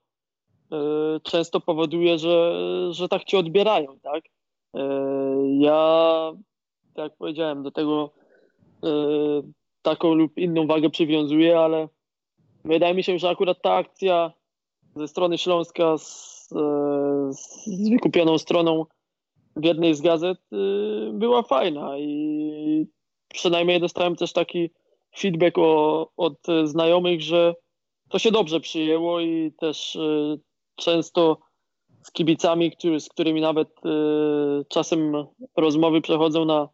często 1.24 1.60
powoduje, 1.60 2.18
że, 2.18 2.54
że 2.92 3.08
tak 3.08 3.24
cię 3.24 3.38
odbierają, 3.38 4.00
tak? 4.04 4.24
Ja, 5.60 6.32
tak 6.94 7.04
jak 7.04 7.18
powiedziałem, 7.18 7.64
do 7.64 7.72
tego 7.72 8.10
taką 9.82 10.14
lub 10.14 10.38
inną 10.38 10.68
wagę 10.68 10.90
przywiązuję, 10.90 11.60
ale 11.60 11.88
wydaje 12.66 12.94
mi 12.94 13.04
się, 13.04 13.20
że 13.20 13.30
akurat 13.30 13.62
ta 13.62 13.74
akcja 13.74 14.32
ze 14.96 15.08
strony 15.08 15.38
Śląska 15.38 15.98
z, 15.98 16.50
z 17.30 17.90
wykupioną 17.90 18.38
stroną 18.38 18.86
w 19.56 19.64
jednej 19.64 19.96
z 19.96 20.02
gazet 20.02 20.38
była 21.14 21.44
fajna 21.44 21.98
i 21.98 22.88
przynajmniej 23.30 23.80
dostałem 23.80 24.16
też 24.16 24.34
taki 24.34 24.70
feedback 25.18 25.58
o, 25.58 26.10
od 26.18 26.38
znajomych, 26.64 27.22
że 27.22 27.56
to 28.10 28.20
się 28.20 28.32
dobrze 28.32 28.60
przyjęło 28.60 29.20
i 29.20 29.52
też 29.60 29.96
y, 29.96 30.40
często 30.76 31.38
z 32.02 32.12
kibicami, 32.12 32.72
który, 32.72 33.00
z 33.00 33.10
którymi 33.10 33.42
nawet 33.42 33.70
y, 33.70 33.90
czasem 34.70 35.28
rozmowy 35.58 36.02
przechodzą 36.02 36.46
na, 36.46 36.70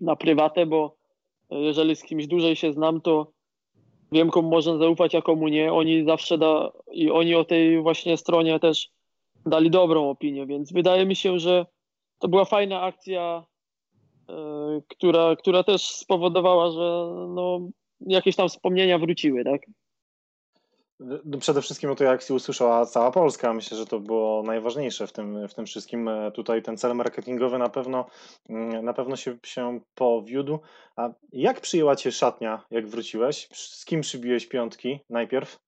na 0.00 0.16
prywatę, 0.16 0.66
bo 0.66 0.96
jeżeli 1.50 1.96
z 1.96 2.02
kimś 2.02 2.26
dłużej 2.26 2.56
się 2.56 2.72
znam, 2.72 3.00
to 3.00 3.32
wiem, 4.12 4.30
komu 4.30 4.50
można 4.50 4.78
zaufać, 4.78 5.14
a 5.14 5.22
komu 5.22 5.48
nie. 5.48 5.72
Oni 5.72 6.04
zawsze 6.04 6.38
da 6.38 6.72
i 6.92 7.10
oni 7.10 7.34
o 7.34 7.44
tej 7.44 7.82
właśnie 7.82 8.16
stronie 8.16 8.60
też 8.60 8.88
dali 9.46 9.70
dobrą 9.70 10.10
opinię, 10.10 10.46
więc 10.46 10.72
wydaje 10.72 11.06
mi 11.06 11.16
się, 11.16 11.38
że 11.38 11.66
to 12.18 12.28
była 12.28 12.44
fajna 12.44 12.82
akcja, 12.82 13.44
która, 14.88 15.36
która 15.36 15.64
też 15.64 15.90
spowodowała, 15.90 16.70
że 16.70 17.14
no, 17.28 17.68
jakieś 18.00 18.36
tam 18.36 18.48
wspomnienia 18.48 18.98
wróciły, 18.98 19.44
tak? 19.44 19.60
No, 21.00 21.38
przede 21.38 21.62
wszystkim 21.62 21.90
o 21.90 21.94
tej 21.94 22.06
akcji 22.06 22.34
usłyszała 22.34 22.86
cała 22.86 23.10
Polska. 23.10 23.52
Myślę, 23.52 23.76
że 23.78 23.86
to 23.86 24.00
było 24.00 24.42
najważniejsze 24.42 25.06
w 25.06 25.12
tym, 25.12 25.48
w 25.48 25.54
tym 25.54 25.66
wszystkim. 25.66 26.08
E, 26.08 26.30
tutaj 26.30 26.62
ten 26.62 26.76
cel 26.76 26.94
marketingowy 26.94 27.58
na 27.58 27.68
pewno, 27.68 28.06
mm, 28.48 28.84
na 28.84 28.92
pewno 28.92 29.16
się, 29.16 29.38
się 29.42 29.80
powiódł. 29.94 30.58
A 30.96 31.08
jak 31.32 31.60
przyjęła 31.60 31.96
Cię 31.96 32.12
szatnia, 32.12 32.64
jak 32.70 32.86
wróciłeś? 32.86 33.48
Z 33.52 33.84
kim 33.84 34.00
przybiłeś 34.00 34.46
piątki 34.46 35.00
najpierw? 35.10 35.58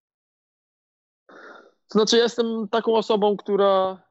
To 1.89 1.99
znaczy, 1.99 2.17
jestem 2.17 2.69
taką 2.71 2.95
osobą, 2.95 3.37
która 3.37 4.09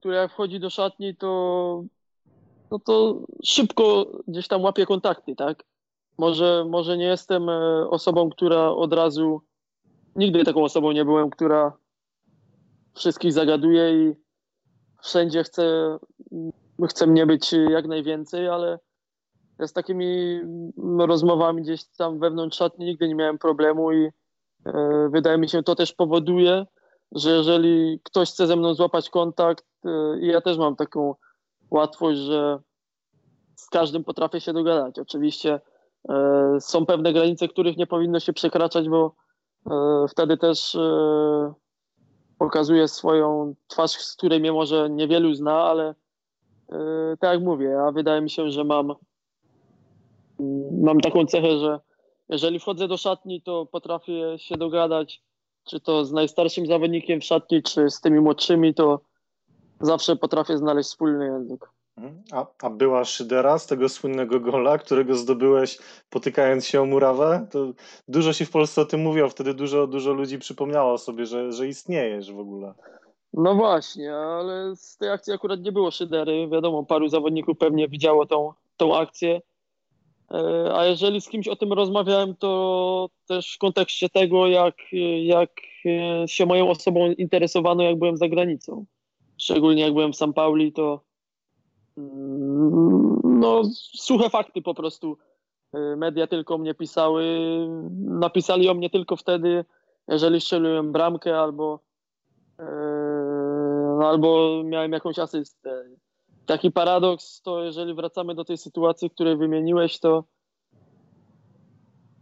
która 0.00 0.20
jak 0.20 0.32
wchodzi 0.32 0.60
do 0.60 0.70
szatni, 0.70 1.16
to, 1.16 1.84
no 2.70 2.78
to 2.78 3.20
szybko 3.44 4.06
gdzieś 4.28 4.48
tam 4.48 4.62
łapie 4.62 4.86
kontakty, 4.86 5.36
tak? 5.36 5.64
Może, 6.18 6.64
może 6.68 6.96
nie 6.96 7.04
jestem 7.04 7.48
e, 7.48 7.88
osobą, 7.90 8.30
która 8.30 8.70
od 8.70 8.92
razu, 8.92 9.42
nigdy 10.16 10.44
taką 10.44 10.64
osobą 10.64 10.92
nie 10.92 11.04
byłem, 11.04 11.30
która 11.30 11.72
wszystkich 12.94 13.32
zagaduje 13.32 13.94
i 13.94 14.14
wszędzie 15.02 15.42
chce, 15.42 15.98
chce 16.88 17.06
mnie 17.06 17.26
być 17.26 17.52
jak 17.52 17.86
najwięcej, 17.86 18.48
ale 18.48 18.78
z 19.58 19.72
takimi 19.72 20.40
rozmowami 20.98 21.62
gdzieś 21.62 21.84
tam 21.84 22.18
wewnątrz 22.18 22.58
szatni 22.58 22.86
nigdy 22.86 23.08
nie 23.08 23.14
miałem 23.14 23.38
problemu 23.38 23.92
i 23.92 24.10
e, 24.66 25.08
wydaje 25.12 25.38
mi 25.38 25.48
się 25.48 25.62
to 25.62 25.74
też 25.74 25.92
powoduje, 25.92 26.66
że 27.12 27.30
jeżeli 27.30 28.00
ktoś 28.02 28.30
chce 28.30 28.46
ze 28.46 28.56
mną 28.56 28.74
złapać 28.74 29.10
kontakt, 29.10 29.64
y, 29.84 30.20
i 30.20 30.26
ja 30.26 30.40
też 30.40 30.58
mam 30.58 30.76
taką 30.76 31.14
łatwość, 31.70 32.18
że 32.18 32.58
z 33.54 33.68
każdym 33.68 34.04
potrafię 34.04 34.40
się 34.40 34.52
dogadać. 34.52 34.98
Oczywiście 34.98 35.60
y, 36.56 36.60
są 36.60 36.86
pewne 36.86 37.12
granice, 37.12 37.48
których 37.48 37.76
nie 37.76 37.86
powinno 37.86 38.20
się 38.20 38.32
przekraczać, 38.32 38.88
bo 38.88 39.14
y, 39.66 39.70
wtedy 40.08 40.36
też 40.36 40.76
pokazuję 42.38 42.88
swoją 42.88 43.54
twarz, 43.68 43.90
z 43.90 44.16
której 44.16 44.40
mnie 44.40 44.52
może 44.52 44.90
niewielu 44.90 45.34
zna, 45.34 45.62
ale 45.62 45.94
tak 47.20 47.32
jak 47.32 47.42
mówię, 47.42 47.66
ja 47.66 47.92
wydaje 47.92 48.20
mi 48.20 48.30
się, 48.30 48.50
że 48.50 48.64
mam, 48.64 48.94
mam 50.82 51.00
taką 51.00 51.26
cechę, 51.26 51.58
że 51.58 51.80
jeżeli 52.28 52.60
wchodzę 52.60 52.88
do 52.88 52.96
szatni, 52.96 53.42
to 53.42 53.66
potrafię 53.66 54.38
się 54.38 54.56
dogadać 54.56 55.22
czy 55.64 55.80
to 55.80 56.04
z 56.04 56.12
najstarszym 56.12 56.66
zawodnikiem 56.66 57.20
w 57.20 57.24
szatni, 57.24 57.62
czy 57.62 57.90
z 57.90 58.00
tymi 58.00 58.20
młodszymi, 58.20 58.74
to 58.74 59.00
zawsze 59.80 60.16
potrafię 60.16 60.58
znaleźć 60.58 60.88
wspólny 60.88 61.24
język. 61.24 61.70
Mhm. 61.96 62.22
A, 62.32 62.46
a 62.62 62.70
była 62.70 63.04
Szydera 63.04 63.58
z 63.58 63.66
tego 63.66 63.88
słynnego 63.88 64.40
gola, 64.40 64.78
którego 64.78 65.14
zdobyłeś 65.14 65.78
potykając 66.10 66.66
się 66.66 66.82
o 66.82 66.84
murawę? 66.84 67.46
To 67.50 67.72
dużo 68.08 68.32
się 68.32 68.44
w 68.44 68.50
Polsce 68.50 68.80
o 68.80 68.84
tym 68.84 69.00
mówiło, 69.00 69.28
wtedy 69.28 69.54
dużo, 69.54 69.86
dużo 69.86 70.12
ludzi 70.12 70.38
przypomniało 70.38 70.98
sobie, 70.98 71.26
że, 71.26 71.52
że 71.52 71.68
istniejesz 71.68 72.32
w 72.32 72.38
ogóle. 72.38 72.74
No 73.32 73.54
właśnie, 73.54 74.14
ale 74.14 74.76
z 74.76 74.96
tej 74.96 75.10
akcji 75.10 75.32
akurat 75.32 75.60
nie 75.60 75.72
było 75.72 75.90
Szydery. 75.90 76.48
Wiadomo, 76.48 76.84
paru 76.84 77.08
zawodników 77.08 77.58
pewnie 77.58 77.88
widziało 77.88 78.26
tą, 78.26 78.52
tą 78.76 78.96
akcję. 78.96 79.40
E, 80.30 80.70
a 80.74 80.84
jeżeli 80.84 81.20
z 81.20 81.28
kimś 81.28 81.48
o 81.48 81.56
tym 81.56 81.72
rozmawiałem, 81.72 82.36
to 82.36 83.08
też 83.26 83.54
w 83.54 83.58
kontekście 83.58 84.08
tego, 84.08 84.46
jak, 84.46 84.74
jak 85.22 85.50
się 86.26 86.46
moją 86.46 86.70
osobą 86.70 87.06
interesowano, 87.12 87.82
jak 87.82 87.98
byłem 87.98 88.16
za 88.16 88.28
granicą. 88.28 88.84
Szczególnie 89.40 89.82
jak 89.82 89.92
byłem 89.92 90.12
w 90.12 90.16
San 90.16 90.32
Pauli, 90.32 90.72
to 90.72 91.00
mm, 91.96 93.20
no, 93.24 93.62
suche 93.94 94.30
fakty 94.30 94.62
po 94.62 94.74
prostu. 94.74 95.18
E, 95.72 95.96
media 95.96 96.26
tylko 96.26 96.58
mnie 96.58 96.74
pisały. 96.74 97.24
Napisali 98.00 98.68
o 98.68 98.74
mnie 98.74 98.90
tylko 98.90 99.16
wtedy, 99.16 99.64
jeżeli 100.08 100.40
strzeliłem 100.40 100.92
bramkę 100.92 101.40
albo, 101.40 101.80
albo 104.00 104.62
miałem 104.64 104.92
jakąś 104.92 105.18
asystę 105.18 105.84
taki 106.46 106.70
paradoks 106.70 107.42
to, 107.42 107.64
jeżeli 107.64 107.94
wracamy 107.94 108.34
do 108.34 108.44
tej 108.44 108.58
sytuacji, 108.58 109.10
której 109.10 109.36
wymieniłeś, 109.36 110.00
to 110.00 110.24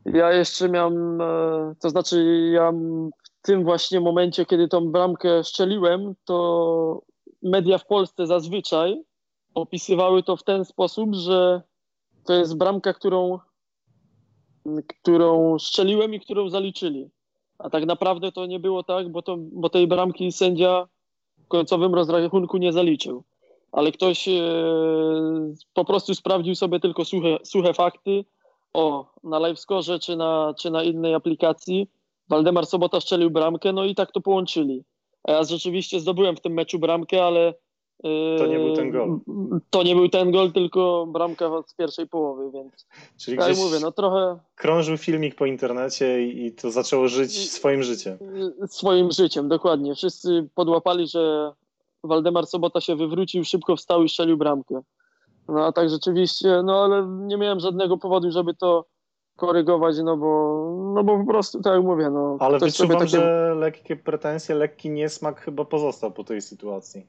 ja 0.04 0.32
jeszcze 0.32 0.68
miałem, 0.68 1.20
e, 1.20 1.75
to 1.80 1.90
znaczy 1.90 2.25
ja 2.52 2.72
w 2.72 3.10
tym 3.42 3.64
właśnie 3.64 4.00
momencie, 4.00 4.46
kiedy 4.46 4.68
tą 4.68 4.90
bramkę 4.92 5.44
szczeliłem, 5.44 6.14
to 6.25 7.07
media 7.42 7.78
w 7.78 7.87
Polsce 7.87 8.26
zazwyczaj 8.26 9.02
opisywały 9.54 10.23
to 10.23 10.37
w 10.37 10.42
ten 10.42 10.64
sposób, 10.64 11.14
że 11.14 11.62
to 12.26 12.35
jest 12.35 12.59
bramka, 12.59 12.95
którą, 12.95 13.38
którą 14.88 15.59
szczeliłem 15.59 16.14
i 16.14 16.21
którą 16.21 16.49
zaliczyli. 16.49 17.11
A 17.59 17.71
tak 17.71 17.87
naprawdę 17.87 18.33
to 18.33 18.47
nie 18.47 18.61
było 18.61 18.83
tak, 18.83 19.09
bo, 19.09 19.23
to, 19.23 19.37
bo 19.38 19.71
tej 19.71 19.87
bramki 19.87 20.33
sędzia 20.33 20.88
w 21.38 21.49
końcowym 21.49 21.95
rozrachunku 21.95 22.57
nie 22.57 22.73
zaliczył 22.73 23.25
ale 23.73 23.92
ktoś 23.92 24.28
e, 24.28 24.33
po 25.75 25.85
prostu 25.85 26.14
sprawdził 26.14 26.54
sobie 26.54 26.80
tylko 26.80 27.04
suche, 27.04 27.38
suche 27.45 27.75
fakty. 27.75 28.25
O, 28.73 29.12
na 29.25 29.38
LiveScore 29.38 29.99
czy 29.99 30.16
na, 30.16 30.54
czy 30.59 30.71
na 30.71 30.83
innej 30.83 31.14
aplikacji 31.14 31.90
Waldemar 32.28 32.66
Sobota 32.66 33.00
strzelił 33.00 33.30
bramkę, 33.30 33.73
no 33.73 33.85
i 33.85 33.95
tak 33.95 34.12
to 34.12 34.21
połączyli. 34.21 34.85
Ja 35.25 35.44
rzeczywiście 35.44 36.00
zdobyłem 36.00 36.37
w 36.37 36.40
tym 36.40 36.52
meczu 36.52 36.78
bramkę, 36.78 37.25
ale 37.25 37.54
to 38.38 38.46
nie 38.46 38.58
był 38.58 38.76
ten 38.76 38.90
gol. 38.90 39.18
To 39.70 39.82
nie 39.82 39.94
był 39.94 40.08
ten 40.08 40.32
gol, 40.32 40.52
tylko 40.52 41.06
bramka 41.06 41.50
z 41.66 41.75
pierwszej 41.75 42.06
połowy, 42.08 42.50
więc 42.50 42.87
Czyli 43.18 43.37
tak 43.37 43.46
gdzieś 43.46 43.58
mówię, 43.64 43.78
no 43.82 43.92
trochę 43.92 44.38
krążył 44.54 44.96
filmik 44.96 45.34
po 45.34 45.46
internecie 45.46 46.22
i 46.22 46.52
to 46.52 46.70
zaczęło 46.70 47.08
żyć 47.08 47.50
swoim 47.50 47.82
życiem. 47.82 48.18
Swoim 48.66 49.12
życiem, 49.12 49.48
dokładnie. 49.48 49.94
Wszyscy 49.94 50.48
podłapali, 50.54 51.08
że 51.08 51.52
Waldemar 52.04 52.46
Sobota 52.46 52.80
się 52.80 52.96
wywrócił, 52.96 53.44
szybko 53.44 53.76
wstał 53.76 54.02
i 54.04 54.08
strzelił 54.08 54.37
bramkę. 54.37 54.80
No 55.48 55.64
a 55.64 55.72
tak 55.72 55.90
rzeczywiście, 55.90 56.62
no 56.64 56.84
ale 56.84 57.06
nie 57.06 57.37
miałem 57.37 57.60
żadnego 57.60 57.98
powodu, 57.98 58.30
żeby 58.30 58.54
to 58.54 58.84
korygować, 59.38 59.97
no 60.04 60.16
bo, 60.16 60.30
no 60.95 61.04
bo 61.04 61.18
po 61.18 61.25
prostu, 61.25 61.62
tak 61.62 61.75
jak 61.75 61.85
mówię, 61.85 62.11
no. 62.11 62.37
Ale 62.40 62.59
wyczuwam, 62.59 62.99
takie- 62.99 63.09
że 63.09 63.54
lekkie 63.59 63.97
pretensje, 63.97 64.54
lekki 64.54 64.90
niesmak 64.90 65.40
chyba 65.40 65.64
pozostał 65.64 66.12
po 66.12 66.25
tej 66.25 66.40
sytuacji. 66.42 67.07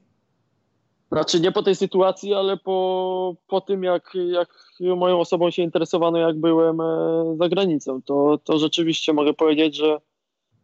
Znaczy 1.12 1.40
nie 1.40 1.52
po 1.52 1.62
tej 1.62 1.76
sytuacji, 1.76 2.34
ale 2.34 2.56
po, 2.56 3.34
po 3.46 3.60
tym, 3.60 3.82
jak, 3.82 4.12
jak 4.14 4.48
moją 4.80 5.20
osobą 5.20 5.50
się 5.50 5.62
interesowano, 5.62 6.18
jak 6.18 6.40
byłem 6.40 6.80
e, 6.80 7.36
za 7.36 7.48
granicą. 7.48 8.02
To, 8.02 8.38
to 8.44 8.58
rzeczywiście 8.58 9.12
mogę 9.12 9.34
powiedzieć, 9.34 9.76
że 9.76 10.00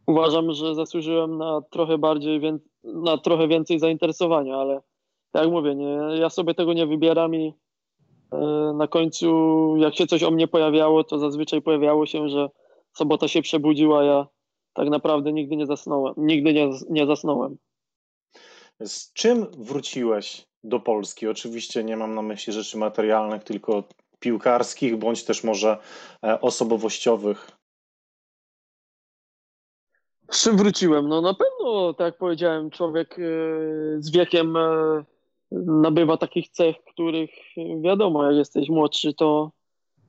uważam, 0.07 0.51
że 0.51 0.75
zasłużyłem 0.75 1.37
na 1.37 1.61
trochę 1.61 1.97
bardziej, 1.97 2.41
na 2.83 3.17
trochę 3.17 3.47
więcej 3.47 3.79
zainteresowania, 3.79 4.57
ale 4.57 4.81
tak 5.31 5.43
jak 5.43 5.51
mówię, 5.51 5.75
nie, 5.75 5.97
ja 6.19 6.29
sobie 6.29 6.53
tego 6.53 6.73
nie 6.73 6.87
wybieram 6.87 7.35
i 7.35 7.53
na 8.73 8.87
końcu, 8.87 9.27
jak 9.77 9.95
się 9.95 10.07
coś 10.07 10.23
o 10.23 10.31
mnie 10.31 10.47
pojawiało, 10.47 11.03
to 11.03 11.19
zazwyczaj 11.19 11.61
pojawiało 11.61 12.05
się, 12.05 12.29
że 12.29 12.49
sobota 12.93 13.27
się 13.27 13.41
przebudziła, 13.41 14.03
ja 14.03 14.27
tak 14.73 14.89
naprawdę 14.89 15.33
nigdy 15.33 15.55
nie 15.55 15.65
zasnąłem. 15.65 16.13
Nigdy 16.17 16.53
nie, 16.53 16.69
nie 16.89 17.05
zasnąłem. 17.05 17.57
Z 18.83 19.13
czym 19.13 19.45
wróciłeś 19.57 20.47
do 20.63 20.79
Polski? 20.79 21.27
Oczywiście 21.27 21.83
nie 21.83 21.97
mam 21.97 22.15
na 22.15 22.21
myśli 22.21 22.53
rzeczy 22.53 22.77
materialnych, 22.77 23.43
tylko 23.43 23.83
piłkarskich, 24.19 24.97
bądź 24.97 25.23
też 25.23 25.43
może 25.43 25.77
e, 26.23 26.41
osobowościowych. 26.41 27.51
Z 30.31 30.43
czym 30.43 30.57
wróciłem? 30.57 31.07
No 31.07 31.21
na 31.21 31.33
pewno, 31.33 31.93
tak 31.93 32.05
jak 32.05 32.17
powiedziałem, 32.17 32.69
człowiek 32.69 33.19
e, 33.19 33.21
z 33.99 34.11
wiekiem 34.11 34.57
e, 34.57 35.03
nabywa 35.51 36.17
takich 36.17 36.49
cech, 36.49 36.75
których 36.93 37.29
wiadomo, 37.81 38.23
jak 38.23 38.35
jesteś 38.35 38.69
młodszy, 38.69 39.13
to, 39.13 39.51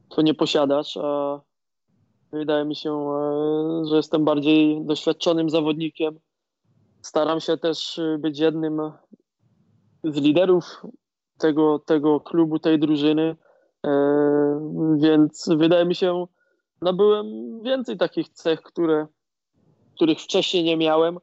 to 0.08 0.22
nie 0.22 0.34
posiadasz, 0.34 0.96
a 0.96 1.40
wydaje 2.32 2.64
mi 2.64 2.76
się, 2.76 2.90
e, 2.90 3.84
że 3.88 3.96
jestem 3.96 4.24
bardziej 4.24 4.84
doświadczonym 4.84 5.50
zawodnikiem. 5.50 6.18
Staram 7.02 7.40
się 7.40 7.56
też 7.56 7.98
e, 7.98 8.18
być 8.18 8.38
jednym 8.38 8.80
z 10.04 10.16
liderów 10.16 10.82
tego, 11.38 11.78
tego 11.78 12.20
klubu, 12.20 12.58
tej 12.58 12.78
drużyny, 12.78 13.36
e, 13.86 14.96
więc 14.96 15.48
wydaje 15.56 15.84
mi 15.84 15.94
się, 15.94 16.26
nabyłem 16.82 17.26
więcej 17.62 17.96
takich 17.96 18.28
cech, 18.28 18.62
które 18.62 19.06
których 19.98 20.20
wcześniej 20.20 20.64
nie 20.64 20.76
miałem, 20.76 21.18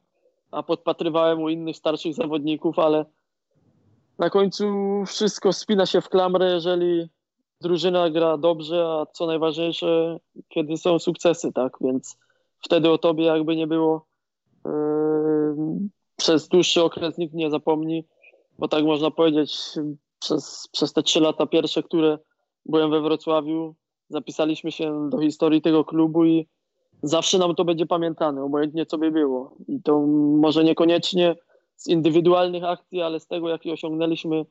a 0.50 0.62
podpatrywałem 0.62 1.42
u 1.42 1.48
innych 1.48 1.76
starszych 1.76 2.14
zawodników, 2.14 2.78
ale 2.78 3.04
na 4.18 4.30
końcu 4.30 4.64
wszystko 5.06 5.52
spina 5.52 5.86
się 5.86 6.00
w 6.00 6.08
klamrę, 6.08 6.54
jeżeli 6.54 7.08
drużyna 7.60 8.10
gra 8.10 8.38
dobrze, 8.38 8.86
a 8.86 9.06
co 9.12 9.26
najważniejsze, 9.26 10.18
kiedy 10.48 10.76
są 10.76 10.98
sukcesy, 10.98 11.52
tak? 11.52 11.76
Więc 11.80 12.16
wtedy 12.60 12.90
o 12.90 12.98
tobie 12.98 13.24
jakby 13.24 13.56
nie 13.56 13.66
było 13.66 14.06
yy, 14.64 14.70
przez 16.16 16.48
dłuższy 16.48 16.82
okres 16.82 17.18
nikt 17.18 17.34
nie 17.34 17.50
zapomni, 17.50 18.04
bo 18.58 18.68
tak 18.68 18.84
można 18.84 19.10
powiedzieć, 19.10 19.58
przez, 20.18 20.68
przez 20.72 20.92
te 20.92 21.02
trzy 21.02 21.20
lata 21.20 21.46
pierwsze, 21.46 21.82
które 21.82 22.18
byłem 22.66 22.90
we 22.90 23.00
Wrocławiu, 23.00 23.74
zapisaliśmy 24.08 24.72
się 24.72 25.10
do 25.10 25.18
historii 25.18 25.62
tego 25.62 25.84
klubu 25.84 26.24
i 26.24 26.48
zawsze 27.02 27.38
nam 27.38 27.54
to 27.54 27.64
będzie 27.64 27.86
pamiętane, 27.86 28.42
obojętnie 28.42 28.86
co 28.86 28.98
by 28.98 29.10
było. 29.10 29.56
I 29.68 29.82
to 29.82 30.00
może 30.40 30.64
niekoniecznie 30.64 31.36
z 31.76 31.86
indywidualnych 31.86 32.64
akcji, 32.64 33.02
ale 33.02 33.20
z 33.20 33.26
tego, 33.26 33.48
jaki 33.48 33.72
osiągnęliśmy 33.72 34.44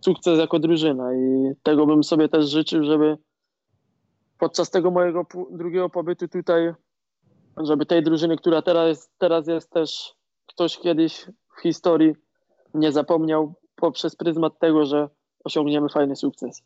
sukces 0.00 0.38
jako 0.38 0.58
drużyna. 0.58 1.14
I 1.14 1.52
tego 1.62 1.86
bym 1.86 2.04
sobie 2.04 2.28
też 2.28 2.50
życzył, 2.50 2.84
żeby 2.84 3.18
podczas 4.38 4.70
tego 4.70 4.90
mojego 4.90 5.26
drugiego 5.50 5.90
pobytu 5.90 6.28
tutaj, 6.28 6.72
żeby 7.56 7.86
tej 7.86 8.02
drużyny, 8.02 8.36
która 8.36 8.62
teraz 8.62 8.88
jest, 8.88 9.10
teraz 9.18 9.46
jest 9.46 9.70
też 9.70 10.14
ktoś 10.46 10.78
kiedyś 10.78 11.26
w 11.58 11.62
historii 11.62 12.14
nie 12.74 12.92
zapomniał 12.92 13.54
poprzez 13.76 14.16
pryzmat 14.16 14.58
tego, 14.58 14.86
że 14.86 15.08
osiągniemy 15.44 15.88
fajny 15.88 16.16
sukces. 16.16 16.62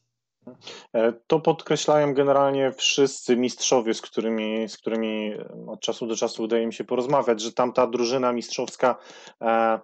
E, 0.94 1.12
To 1.26 1.40
podkreślają 1.40 2.14
generalnie 2.14 2.72
wszyscy 2.72 3.36
mistrzowie, 3.36 3.94
z 3.94 4.02
którymi, 4.02 4.68
z 4.68 4.76
którymi 4.78 5.32
od 5.66 5.80
czasu 5.80 6.06
do 6.06 6.16
czasu 6.16 6.42
udaje 6.42 6.66
mi 6.66 6.72
się 6.72 6.84
porozmawiać, 6.84 7.40
że 7.40 7.52
tamta 7.52 7.86
drużyna 7.86 8.32
mistrzowska 8.32 8.96
e, 9.40 9.80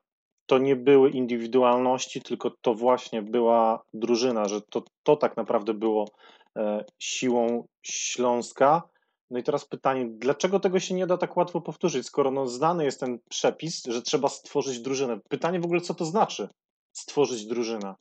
to 0.52 0.58
nie 0.58 0.76
były 0.76 1.10
indywidualności, 1.10 2.22
tylko 2.22 2.50
to 2.50 2.74
właśnie 2.74 3.22
była 3.22 3.82
drużyna, 3.94 4.48
że 4.48 4.60
to, 4.60 4.82
to 5.02 5.16
tak 5.16 5.36
naprawdę 5.36 5.74
było 5.74 6.08
e, 6.56 6.84
siłą 6.98 7.66
Śląska. 7.82 8.82
No 9.30 9.38
i 9.38 9.42
teraz 9.42 9.64
pytanie, 9.64 10.06
dlaczego 10.10 10.60
tego 10.60 10.80
się 10.80 10.94
nie 10.94 11.06
da 11.06 11.16
tak 11.16 11.36
łatwo 11.36 11.60
powtórzyć, 11.60 12.06
skoro 12.06 12.30
no 12.30 12.46
znany 12.46 12.84
jest 12.84 13.00
ten 13.00 13.18
przepis, 13.28 13.82
że 13.84 14.02
trzeba 14.02 14.28
stworzyć 14.28 14.80
drużynę. 14.80 15.20
Pytanie 15.28 15.60
w 15.60 15.64
ogóle, 15.64 15.80
co 15.80 15.94
to 15.94 16.04
znaczy 16.04 16.48
stworzyć 16.92 17.46
drużynę? 17.46 17.94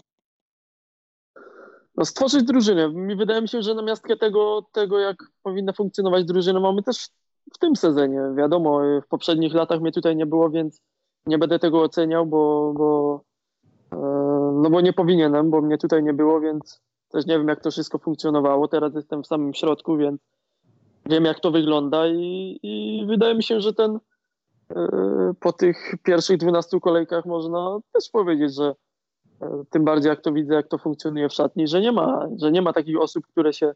No, 1.96 2.06
stworzyć 2.06 2.44
drużynę. 2.44 2.90
Mi 2.94 3.16
wydaje 3.16 3.42
mi 3.42 3.50
się, 3.50 3.62
że 3.62 3.76
na 3.76 3.82
miastkę 3.82 4.18
tego, 4.18 4.66
tego, 4.72 5.00
jak 5.00 5.18
powinna 5.44 5.74
funkcjonować 5.74 6.26
drużyna, 6.26 6.60
mamy 6.60 6.84
też 6.84 7.08
w 7.54 7.58
tym 7.58 7.76
sezonie. 7.76 8.22
Wiadomo, 8.38 8.82
w 9.06 9.08
poprzednich 9.08 9.54
latach 9.54 9.82
mnie 9.82 9.92
tutaj 9.92 10.16
nie 10.16 10.26
było, 10.26 10.50
więc 10.50 10.82
nie 11.26 11.38
będę 11.38 11.60
tego 11.60 11.82
oceniał, 11.82 12.26
bo, 12.26 12.74
bo, 12.78 13.22
e, 13.92 13.98
no 14.62 14.70
bo 14.70 14.82
nie 14.82 14.94
powinienem, 14.94 15.50
bo 15.50 15.62
mnie 15.62 15.78
tutaj 15.78 16.04
nie 16.04 16.14
było, 16.14 16.42
więc 16.42 16.82
też 17.10 17.26
nie 17.26 17.38
wiem, 17.38 17.48
jak 17.48 17.62
to 17.62 17.72
wszystko 17.72 17.98
funkcjonowało. 17.98 18.68
Teraz 18.68 18.96
jestem 18.96 19.24
w 19.24 19.28
samym 19.28 19.54
środku, 19.54 19.98
więc 19.98 20.22
wiem, 21.06 21.26
jak 21.26 21.40
to 21.40 21.52
wygląda 21.52 22.08
i, 22.08 22.60
i 22.64 23.06
wydaje 23.08 23.36
mi 23.36 23.44
się, 23.44 23.62
że 23.62 23.74
ten 23.74 24.00
e, 24.76 24.88
po 25.40 25.54
tych 25.54 25.96
pierwszych 26.04 26.38
12 26.38 26.80
kolejkach 26.80 27.26
można 27.26 27.80
też 27.94 28.10
powiedzieć, 28.10 28.56
że 28.56 28.76
E, 29.42 29.64
tym 29.70 29.86
bardziej 29.86 30.10
jak 30.10 30.22
to 30.22 30.32
widzę, 30.32 30.54
jak 30.54 30.68
to 30.68 30.78
funkcjonuje 30.78 31.30
w 31.30 31.34
szatni, 31.34 31.68
że 31.68 31.82
nie 31.82 31.92
ma, 31.92 32.28
że 32.38 32.52
nie 32.52 32.62
ma 32.62 32.74
takich 32.74 33.02
osób, 33.02 33.28
które 33.28 33.54
się 33.54 33.74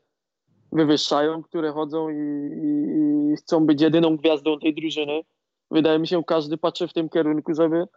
wywyższają, 0.71 1.43
które 1.43 1.71
chodzą 1.71 2.09
i, 2.09 2.15
i, 2.15 3.33
i 3.33 3.35
chcą 3.35 3.65
być 3.65 3.81
jedyną 3.81 4.17
gwiazdą 4.17 4.59
tej 4.59 4.75
drużyny. 4.75 5.21
Wydaje 5.75 5.99
mi 5.99 6.07
się, 6.07 6.23
każdy 6.23 6.57
patrzy 6.57 6.87
w 6.87 6.93
tym 6.93 7.09
kierunku, 7.09 7.53
żeby, 7.53 7.87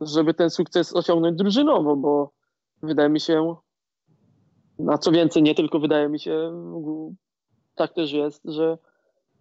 żeby 0.00 0.34
ten 0.34 0.50
sukces 0.50 0.96
osiągnąć 0.96 1.38
drużynowo, 1.38 1.96
bo 1.96 2.30
wydaje 2.82 3.08
mi 3.08 3.20
się, 3.20 3.56
na 4.78 4.98
co 4.98 5.10
więcej, 5.12 5.42
nie 5.42 5.54
tylko 5.54 5.78
wydaje 5.78 6.08
mi 6.08 6.20
się, 6.20 6.52
tak 7.74 7.92
też 7.92 8.12
jest, 8.12 8.42
że 8.44 8.78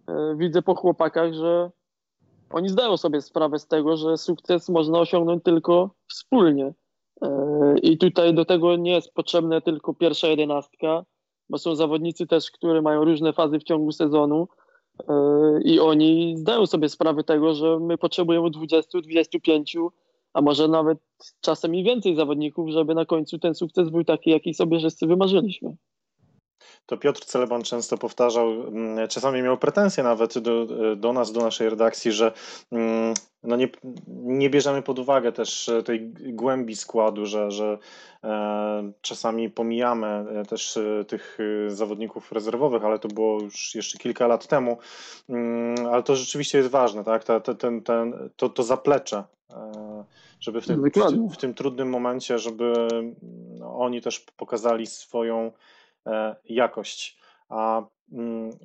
e, 0.08 0.36
widzę 0.38 0.62
po 0.62 0.76
chłopakach, 0.76 1.34
że 1.34 1.72
oni 2.50 2.70
zdają 2.70 2.98
sobie 2.98 3.22
sprawę 3.22 3.60
z 3.60 3.68
tego, 3.68 3.98
że 3.98 4.18
sukces 4.18 4.70
można 4.70 5.00
osiągnąć 5.00 5.44
tylko 5.44 5.90
wspólnie. 6.08 6.74
I 7.82 7.98
tutaj 7.98 8.34
do 8.34 8.46
tego 8.46 8.76
nie 8.76 8.92
jest 8.92 9.14
potrzebna 9.14 9.62
tylko 9.62 9.94
pierwsza 9.94 10.28
jedenastka, 10.28 11.06
bo 11.50 11.58
są 11.58 11.76
zawodnicy 11.76 12.28
też, 12.28 12.52
które 12.52 12.82
mają 12.82 13.06
różne 13.06 13.34
fazy 13.34 13.60
w 13.60 13.64
ciągu 13.64 13.92
sezonu 13.92 14.48
i 15.64 15.80
oni 15.80 16.38
zdają 16.38 16.66
sobie 16.66 16.90
sprawę 16.90 17.24
tego, 17.24 17.54
że 17.54 17.80
my 17.80 17.98
potrzebujemy 17.98 18.52
20, 18.52 19.02
25, 19.02 19.78
a 20.34 20.42
może 20.42 20.68
nawet 20.68 20.98
czasem 21.42 21.76
i 21.76 21.84
więcej 21.84 22.16
zawodników, 22.16 22.70
żeby 22.70 22.96
na 22.96 23.06
końcu 23.06 23.40
ten 23.40 23.56
sukces 23.56 23.90
był 23.90 24.04
taki, 24.04 24.30
jaki 24.30 24.54
sobie 24.54 24.80
wszyscy 24.80 25.08
wymarzyliśmy. 25.08 25.76
To 26.86 26.98
Piotr 26.98 27.26
Celeban 27.26 27.64
często 27.64 27.98
powtarzał, 27.98 28.52
mm, 28.52 29.08
czasami 29.08 29.42
miał 29.42 29.58
pretensje 29.58 30.04
nawet 30.04 30.40
do, 30.40 30.68
do 30.96 31.14
nas, 31.14 31.32
do 31.32 31.42
naszej 31.42 31.70
redakcji, 31.70 32.12
że 32.12 32.32
mm, 32.72 33.14
no 33.44 33.56
nie, 33.56 33.70
nie 34.18 34.50
bierzemy 34.50 34.82
pod 34.82 35.00
uwagę 35.00 35.32
też 35.32 35.70
tej 35.86 36.10
głębi 36.14 36.76
składu, 36.76 37.26
że, 37.26 37.52
że 37.52 37.78
e, 38.24 38.92
czasami 39.02 39.50
pomijamy 39.50 40.08
e, 40.08 40.46
też 40.46 40.78
e, 40.78 41.06
tych 41.06 41.38
zawodników 41.68 42.32
rezerwowych, 42.32 42.86
ale 42.86 43.00
to 43.00 43.08
było 43.08 43.42
już 43.42 43.76
jeszcze 43.76 43.98
kilka 43.98 44.28
lat 44.28 44.48
temu, 44.48 44.78
mm, 45.30 45.88
ale 45.88 46.04
to 46.04 46.16
rzeczywiście 46.16 46.58
jest 46.58 46.70
ważne, 46.70 47.04
tak? 47.04 47.24
Ta, 47.24 47.40
ta, 47.40 47.54
ten, 47.54 47.82
ten, 47.82 48.30
to, 48.36 48.50
to 48.50 48.64
zaplecze, 48.64 49.24
żeby 50.40 50.62
w 50.62 50.68
tym, 50.68 50.84
w, 50.84 51.34
w 51.34 51.38
tym 51.38 51.54
trudnym 51.54 51.90
momencie, 51.90 52.40
żeby 52.40 52.74
oni 53.64 54.02
też 54.02 54.20
pokazali 54.20 54.88
swoją 54.88 55.52
jakość. 56.46 57.20
A 57.50 57.84
mm, 58.12 58.58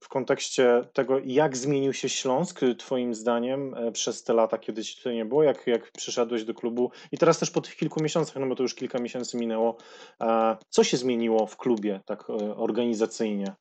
w 0.00 0.08
kontekście 0.08 0.84
tego, 0.92 1.18
jak 1.24 1.56
zmienił 1.56 1.92
się 1.92 2.08
Śląsk, 2.08 2.60
Twoim 2.78 3.14
zdaniem, 3.14 3.74
przez 3.92 4.24
te 4.24 4.34
lata, 4.34 4.58
kiedy 4.58 4.84
Ci 4.84 4.96
tutaj 4.96 5.14
nie 5.14 5.24
było, 5.24 5.42
jak, 5.42 5.66
jak 5.66 5.92
przyszedłeś 5.92 6.44
do 6.44 6.54
klubu 6.54 6.90
i 7.12 7.18
teraz 7.18 7.38
też 7.38 7.50
po 7.50 7.60
tych 7.60 7.76
kilku 7.76 8.02
miesiącach, 8.02 8.36
no 8.36 8.46
bo 8.46 8.56
to 8.56 8.62
już 8.62 8.74
kilka 8.74 8.98
miesięcy 8.98 9.36
minęło, 9.36 9.76
co 10.68 10.84
się 10.84 10.96
zmieniło 10.96 11.46
w 11.46 11.56
klubie 11.56 12.00
tak 12.04 12.30
organizacyjnie? 12.56 13.54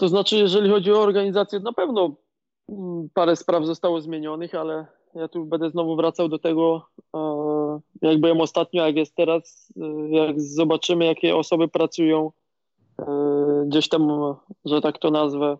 To 0.00 0.08
znaczy, 0.08 0.36
jeżeli 0.36 0.70
chodzi 0.70 0.92
o 0.92 1.02
organizację, 1.02 1.60
na 1.60 1.72
pewno 1.72 2.16
mm, 2.68 3.08
parę 3.14 3.36
spraw 3.36 3.64
zostało 3.64 4.00
zmienionych, 4.00 4.54
ale 4.54 4.86
ja 5.14 5.28
tu 5.28 5.44
będę 5.44 5.70
znowu 5.70 5.96
wracał 5.96 6.28
do 6.28 6.38
tego, 6.38 6.86
jak 8.02 8.20
byłem 8.20 8.40
ostatnio, 8.40 8.86
jak 8.86 8.96
jest 8.96 9.14
teraz, 9.14 9.72
jak 10.10 10.40
zobaczymy, 10.40 11.04
jakie 11.04 11.36
osoby 11.36 11.68
pracują 11.68 12.32
gdzieś 13.66 13.88
tam, 13.88 14.34
że 14.64 14.80
tak 14.80 14.98
to 14.98 15.10
nazwę, 15.10 15.56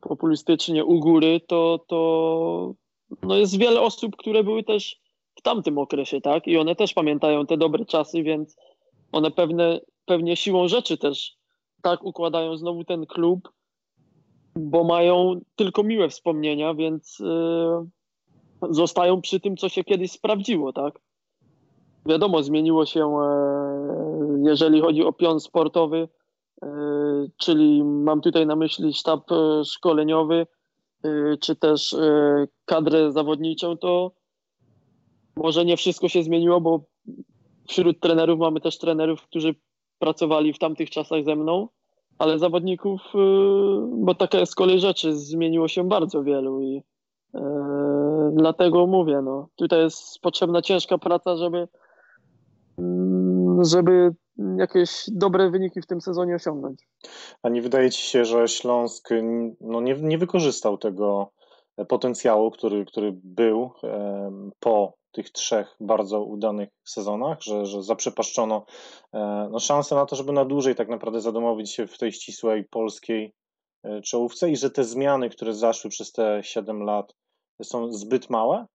populistycznie 0.00 0.84
u 0.84 1.00
góry, 1.00 1.40
to, 1.46 1.84
to 1.86 2.74
no 3.22 3.36
jest 3.36 3.58
wiele 3.58 3.80
osób, 3.80 4.16
które 4.16 4.44
były 4.44 4.64
też 4.64 5.00
w 5.34 5.42
tamtym 5.42 5.78
okresie, 5.78 6.20
tak? 6.20 6.46
I 6.46 6.58
one 6.58 6.76
też 6.76 6.94
pamiętają 6.94 7.46
te 7.46 7.56
dobre 7.56 7.84
czasy, 7.84 8.22
więc 8.22 8.56
one 9.12 9.30
pewne, 9.30 9.80
pewnie 10.04 10.36
siłą 10.36 10.68
rzeczy 10.68 10.98
też 10.98 11.36
tak 11.82 12.04
układają 12.04 12.56
znowu 12.56 12.84
ten 12.84 13.06
klub, 13.06 13.52
bo 14.56 14.84
mają 14.84 15.40
tylko 15.56 15.82
miłe 15.82 16.08
wspomnienia, 16.08 16.74
więc 16.74 17.18
yy, 17.18 17.86
zostają 18.70 19.20
przy 19.20 19.40
tym, 19.40 19.56
co 19.56 19.68
się 19.68 19.84
kiedyś 19.84 20.12
sprawdziło, 20.12 20.72
tak? 20.72 21.00
Wiadomo, 22.06 22.42
zmieniło 22.42 22.86
się, 22.86 23.00
yy, 23.00 24.50
jeżeli 24.50 24.80
chodzi 24.80 25.04
o 25.04 25.12
pion 25.12 25.40
sportowy, 25.40 26.08
yy, 26.62 26.68
czyli 27.36 27.84
mam 27.84 28.20
tutaj 28.20 28.46
na 28.46 28.56
myśli 28.56 28.94
sztab 28.94 29.30
szkoleniowy, 29.64 30.46
czy 31.40 31.56
też 31.56 31.96
kadrę 32.64 33.12
zawodniczą, 33.12 33.76
to 33.76 34.12
może 35.36 35.64
nie 35.64 35.76
wszystko 35.76 36.08
się 36.08 36.22
zmieniło, 36.22 36.60
bo 36.60 36.84
wśród 37.68 38.00
trenerów 38.00 38.38
mamy 38.38 38.60
też 38.60 38.78
trenerów, 38.78 39.22
którzy 39.22 39.54
pracowali 39.98 40.52
w 40.52 40.58
tamtych 40.58 40.90
czasach 40.90 41.24
ze 41.24 41.36
mną, 41.36 41.68
ale 42.18 42.38
zawodników, 42.38 43.00
bo 43.98 44.14
taka 44.14 44.38
jest 44.38 44.54
kolej 44.54 44.80
rzeczy, 44.80 45.16
zmieniło 45.16 45.68
się 45.68 45.88
bardzo 45.88 46.22
wielu 46.22 46.62
i 46.62 46.82
dlatego 48.32 48.86
mówię, 48.86 49.20
no, 49.22 49.48
tutaj 49.56 49.80
jest 49.80 50.20
potrzebna 50.20 50.62
ciężka 50.62 50.98
praca, 50.98 51.36
żeby, 51.36 51.68
mm, 52.78 53.64
żeby 53.64 54.14
jakieś 54.58 55.04
dobre 55.08 55.50
wyniki 55.50 55.80
w 55.80 55.86
tym 55.86 56.00
sezonie 56.00 56.34
osiągnąć. 56.34 56.88
A 57.42 57.48
nie 57.48 57.62
wydaje 57.62 57.90
ci 57.90 58.02
się, 58.02 58.24
że 58.24 58.48
Śląsk 58.48 59.08
no, 59.60 59.80
nie, 59.80 59.94
nie 59.94 60.18
wykorzystał 60.18 60.78
tego 60.78 61.30
potencjału, 61.88 62.50
który, 62.50 62.84
który 62.84 63.12
był 63.24 63.70
po 64.60 64.92
tych 65.16 65.30
trzech 65.30 65.76
bardzo 65.80 66.22
udanych 66.22 66.68
sezonach, 66.84 67.42
że, 67.42 67.66
że 67.66 67.82
zaprzepaszczono 67.82 68.66
e, 69.12 69.48
no, 69.50 69.58
szansę 69.58 69.94
na 69.94 70.06
to, 70.06 70.16
żeby 70.16 70.32
na 70.32 70.44
dłużej 70.44 70.74
tak 70.74 70.88
naprawdę 70.88 71.20
zadomowić 71.20 71.72
się 71.72 71.86
w 71.86 71.98
tej 71.98 72.12
ścisłej 72.12 72.64
polskiej 72.64 73.34
e, 73.84 74.00
czołówce 74.00 74.50
i 74.50 74.56
że 74.56 74.70
te 74.70 74.84
zmiany, 74.84 75.30
które 75.30 75.54
zaszły 75.54 75.90
przez 75.90 76.12
te 76.12 76.40
7 76.42 76.82
lat 76.82 77.14
są 77.62 77.92
zbyt 77.92 78.30
małe? 78.30 78.66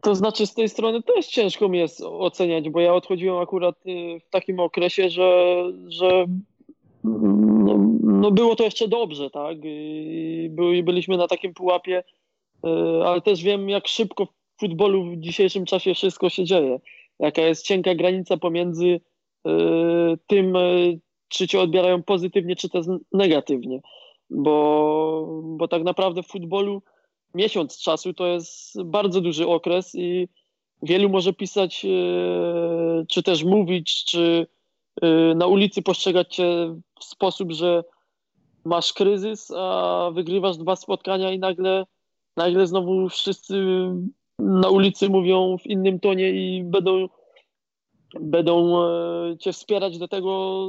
To 0.00 0.14
znaczy 0.14 0.46
z 0.46 0.54
tej 0.54 0.68
strony 0.68 1.02
też 1.02 1.26
ciężko 1.26 1.68
mi 1.68 1.78
jest 1.78 2.00
oceniać, 2.00 2.70
bo 2.70 2.80
ja 2.80 2.94
odchodziłem 2.94 3.38
akurat 3.38 3.86
y, 3.86 4.20
w 4.20 4.30
takim 4.30 4.60
okresie, 4.60 5.10
że, 5.10 5.62
że 5.88 6.26
no, 7.04 7.78
no 8.02 8.30
było 8.30 8.56
to 8.56 8.64
jeszcze 8.64 8.88
dobrze, 8.88 9.30
tak? 9.30 9.56
I 9.64 10.82
byliśmy 10.84 11.16
na 11.16 11.28
takim 11.28 11.54
pułapie, 11.54 12.02
E, 12.64 13.04
ale 13.06 13.20
też 13.20 13.42
wiem, 13.42 13.68
jak 13.68 13.88
szybko 13.88 14.26
w 14.26 14.60
futbolu 14.60 15.04
w 15.04 15.16
dzisiejszym 15.16 15.64
czasie 15.64 15.94
wszystko 15.94 16.30
się 16.30 16.44
dzieje. 16.44 16.80
Jaka 17.18 17.42
jest 17.42 17.66
cienka 17.66 17.94
granica 17.94 18.36
pomiędzy 18.36 19.00
tym, 20.26 20.54
czy 21.28 21.48
cię 21.48 21.60
odbierają 21.60 22.02
pozytywnie, 22.02 22.56
czy 22.56 22.68
też 22.68 22.86
negatywnie. 23.12 23.80
Bo, 24.30 25.42
bo 25.42 25.68
tak 25.68 25.82
naprawdę 25.82 26.22
w 26.22 26.26
futbolu 26.26 26.82
miesiąc 27.34 27.78
czasu 27.78 28.14
to 28.14 28.26
jest 28.26 28.82
bardzo 28.82 29.20
duży 29.20 29.48
okres 29.48 29.94
i 29.94 30.28
wielu 30.82 31.08
może 31.08 31.32
pisać, 31.32 31.86
czy 33.08 33.22
też 33.22 33.44
mówić, 33.44 34.04
czy 34.04 34.46
na 35.34 35.46
ulicy 35.46 35.82
postrzegać 35.82 36.34
cię 36.34 36.76
w 37.00 37.04
sposób, 37.04 37.52
że 37.52 37.84
masz 38.64 38.92
kryzys, 38.92 39.52
a 39.56 40.10
wygrywasz 40.14 40.56
dwa 40.56 40.76
spotkania 40.76 41.32
i 41.32 41.38
nagle 41.38 41.86
nagle 42.36 42.66
znowu 42.66 43.08
wszyscy 43.08 43.64
na 44.38 44.68
ulicy 44.68 45.08
mówią 45.08 45.56
w 45.58 45.66
innym 45.66 46.00
tonie 46.00 46.30
i 46.30 46.64
będą, 46.64 47.08
będą 48.20 48.82
e, 48.84 49.38
cię 49.38 49.52
wspierać 49.52 49.98
do 49.98 50.08
tego, 50.08 50.66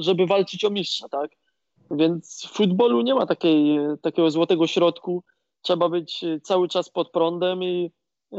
żeby 0.00 0.26
walczyć 0.26 0.64
o 0.64 0.70
mistrza, 0.70 1.08
tak? 1.08 1.30
Więc 1.90 2.46
w 2.50 2.56
futbolu 2.56 3.02
nie 3.02 3.14
ma 3.14 3.26
takiej, 3.26 3.78
takiego 4.02 4.30
złotego 4.30 4.66
środku. 4.66 5.24
Trzeba 5.62 5.88
być 5.88 6.24
cały 6.42 6.68
czas 6.68 6.90
pod 6.90 7.10
prądem 7.10 7.62
i 7.62 7.92
e, 8.32 8.38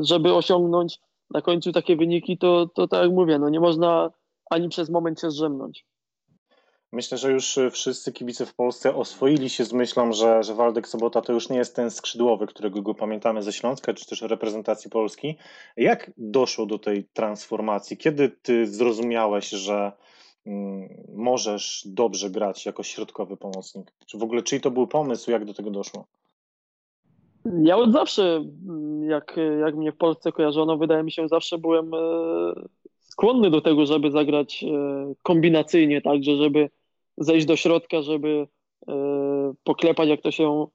żeby 0.00 0.34
osiągnąć 0.34 0.98
na 1.30 1.42
końcu 1.42 1.72
takie 1.72 1.96
wyniki, 1.96 2.38
to, 2.38 2.66
to 2.74 2.88
tak 2.88 3.02
jak 3.02 3.12
mówię, 3.12 3.38
no 3.38 3.48
nie 3.48 3.60
można 3.60 4.10
ani 4.50 4.68
przez 4.68 4.90
moment 4.90 5.20
się 5.20 5.30
zrzemnąć. 5.30 5.86
Myślę, 6.92 7.18
że 7.18 7.32
już 7.32 7.58
y, 7.58 7.70
wszyscy 7.70 8.12
kibice 8.12 8.46
w 8.46 8.54
Polsce 8.54 8.94
oswoili 8.94 9.50
się 9.50 9.64
z 9.64 9.72
myślą, 9.72 10.12
że, 10.12 10.42
że 10.42 10.54
Waldek 10.54 10.88
Sobota 10.88 11.20
to 11.20 11.32
już 11.32 11.48
nie 11.48 11.58
jest 11.58 11.76
ten 11.76 11.90
skrzydłowy, 11.90 12.46
którego 12.46 12.82
go 12.82 12.94
pamiętamy 12.94 13.42
ze 13.42 13.52
Śląska, 13.52 13.94
czy 13.94 14.06
też 14.06 14.22
reprezentacji 14.22 14.90
Polski. 14.90 15.36
Jak 15.76 16.10
doszło 16.16 16.66
do 16.66 16.78
tej 16.78 17.08
transformacji? 17.12 17.96
Kiedy 17.96 18.28
ty 18.28 18.66
zrozumiałeś, 18.66 19.48
że 19.48 19.92
możesz 21.14 21.82
dobrze 21.86 22.30
grać 22.30 22.66
jako 22.66 22.82
środkowy 22.82 23.36
pomocnik? 23.36 23.92
Czy 24.06 24.18
w 24.18 24.22
ogóle, 24.22 24.42
czyj 24.42 24.60
to 24.60 24.70
był 24.70 24.86
pomysł, 24.86 25.30
jak 25.30 25.44
do 25.44 25.54
tego 25.54 25.70
doszło? 25.70 26.06
Ja 27.62 27.76
od 27.76 27.92
zawsze, 27.92 28.44
mm, 28.68 29.10
jak, 29.10 29.36
jak 29.60 29.76
mnie 29.76 29.92
w 29.92 29.96
Polsce 29.96 30.32
kojarzono, 30.32 30.78
wydaje 30.78 31.02
mi 31.02 31.12
się, 31.12 31.28
zawsze 31.28 31.58
byłem 31.58 31.94
e, 31.94 31.98
skłonny 32.98 33.50
do 33.50 33.60
tego, 33.60 33.86
żeby 33.86 34.10
zagrać 34.10 34.64
e, 34.64 34.68
kombinacyjnie, 35.22 36.02
także 36.02 36.36
żeby 36.36 36.70
zejść 37.16 37.46
do 37.46 37.56
środka, 37.56 38.02
żeby 38.02 38.46
e, 38.88 38.94
poklepać, 39.64 40.08
jak 40.08 40.20
to 40.20 40.30
się 40.30 40.66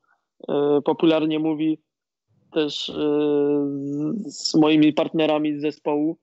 popularnie 0.85 1.39
mówi, 1.39 1.79
też 2.51 2.91
z 4.25 4.55
moimi 4.55 4.93
partnerami 4.93 5.57
z 5.57 5.61
zespołu. 5.61 6.17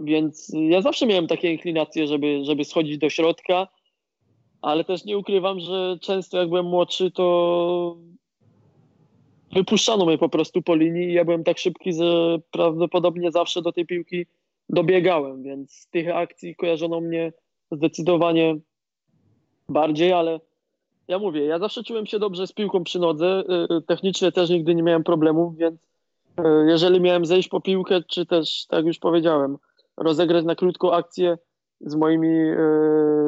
Więc 0.00 0.52
ja 0.54 0.82
zawsze 0.82 1.06
miałem 1.06 1.26
takie 1.26 1.52
inklinacje, 1.52 2.06
żeby, 2.06 2.44
żeby 2.44 2.64
schodzić 2.64 2.98
do 2.98 3.10
środka, 3.10 3.68
ale 4.62 4.84
też 4.84 5.04
nie 5.04 5.18
ukrywam, 5.18 5.60
że 5.60 5.98
często 6.00 6.38
jak 6.38 6.48
byłem 6.48 6.66
młodszy, 6.66 7.10
to 7.10 7.96
wypuszczano 9.52 10.06
mnie 10.06 10.18
po 10.18 10.28
prostu 10.28 10.62
po 10.62 10.74
linii 10.74 11.08
i 11.08 11.12
ja 11.12 11.24
byłem 11.24 11.44
tak 11.44 11.58
szybki, 11.58 11.92
że 11.92 12.38
prawdopodobnie 12.50 13.32
zawsze 13.32 13.62
do 13.62 13.72
tej 13.72 13.86
piłki 13.86 14.26
dobiegałem, 14.68 15.42
więc 15.42 15.72
z 15.72 15.88
tych 15.88 16.16
akcji 16.16 16.56
kojarzono 16.56 17.00
mnie 17.00 17.32
zdecydowanie 17.70 18.56
bardziej, 19.68 20.12
ale 20.12 20.40
ja 21.08 21.18
mówię, 21.18 21.44
ja 21.44 21.58
zawsze 21.58 21.82
czułem 21.84 22.06
się 22.06 22.18
dobrze 22.18 22.46
z 22.46 22.52
piłką 22.52 22.84
przy 22.84 22.98
nodze. 22.98 23.44
Y, 23.70 23.74
y, 23.74 23.82
technicznie 23.82 24.32
też 24.32 24.50
nigdy 24.50 24.74
nie 24.74 24.82
miałem 24.82 25.04
problemów, 25.04 25.56
więc 25.56 25.80
y, 26.38 26.42
jeżeli 26.68 27.00
miałem 27.00 27.26
zejść 27.26 27.48
po 27.48 27.60
piłkę, 27.60 28.02
czy 28.02 28.26
też, 28.26 28.66
tak 28.66 28.84
już 28.84 28.98
powiedziałem, 28.98 29.58
rozegrać 29.96 30.44
na 30.44 30.54
krótką 30.54 30.92
akcję 30.92 31.38
z 31.80 31.94
moimi 31.94 32.28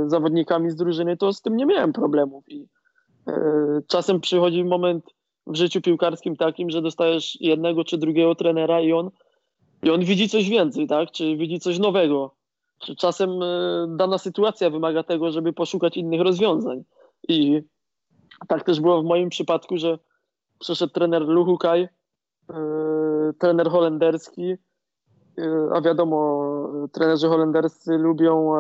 zawodnikami 0.07 0.71
z 0.71 0.77
drużyny, 0.77 1.17
to 1.17 1.33
z 1.33 1.43
tym 1.43 1.57
nie 1.57 1.67
miałem 1.67 1.93
problemów. 1.93 2.45
I 2.49 2.67
czasem 3.87 4.21
przychodzi 4.21 4.65
moment 4.65 5.05
w 5.47 5.57
życiu 5.57 5.81
piłkarskim 5.81 6.37
takim, 6.37 6.71
że 6.71 6.83
dostajesz 6.83 7.41
jednego 7.41 7.85
czy 7.85 7.99
drugiego 7.99 8.35
trenera 8.35 8.81
i 8.81 8.93
on, 8.93 9.11
i 9.83 9.91
on 9.91 10.05
widzi 10.05 10.29
coś 10.29 10.49
więcej, 10.49 10.87
tak? 10.87 11.11
Czy 11.11 11.37
widzi 11.37 11.61
coś 11.61 11.79
nowego 11.79 12.39
czasem 12.97 13.43
e, 13.43 13.87
dana 13.89 14.19
sytuacja 14.19 14.71
wymaga 14.71 15.03
tego, 15.03 15.31
żeby 15.31 15.53
poszukać 15.53 15.97
innych 15.97 16.21
rozwiązań. 16.21 16.85
I 17.29 17.63
tak 18.49 18.65
też 18.65 18.81
było 18.81 19.03
w 19.03 19.05
moim 19.05 19.29
przypadku, 19.29 19.77
że 19.77 19.99
przyszedł 20.59 20.93
trener 20.93 21.23
Luhukaj, 21.23 21.89
e, 22.51 22.57
trener 23.39 23.71
holenderski, 23.71 24.51
e, 24.51 24.59
a 25.73 25.81
wiadomo, 25.81 26.43
trenerzy 26.93 27.29
holenderscy 27.29 27.99
lubią, 27.99 28.53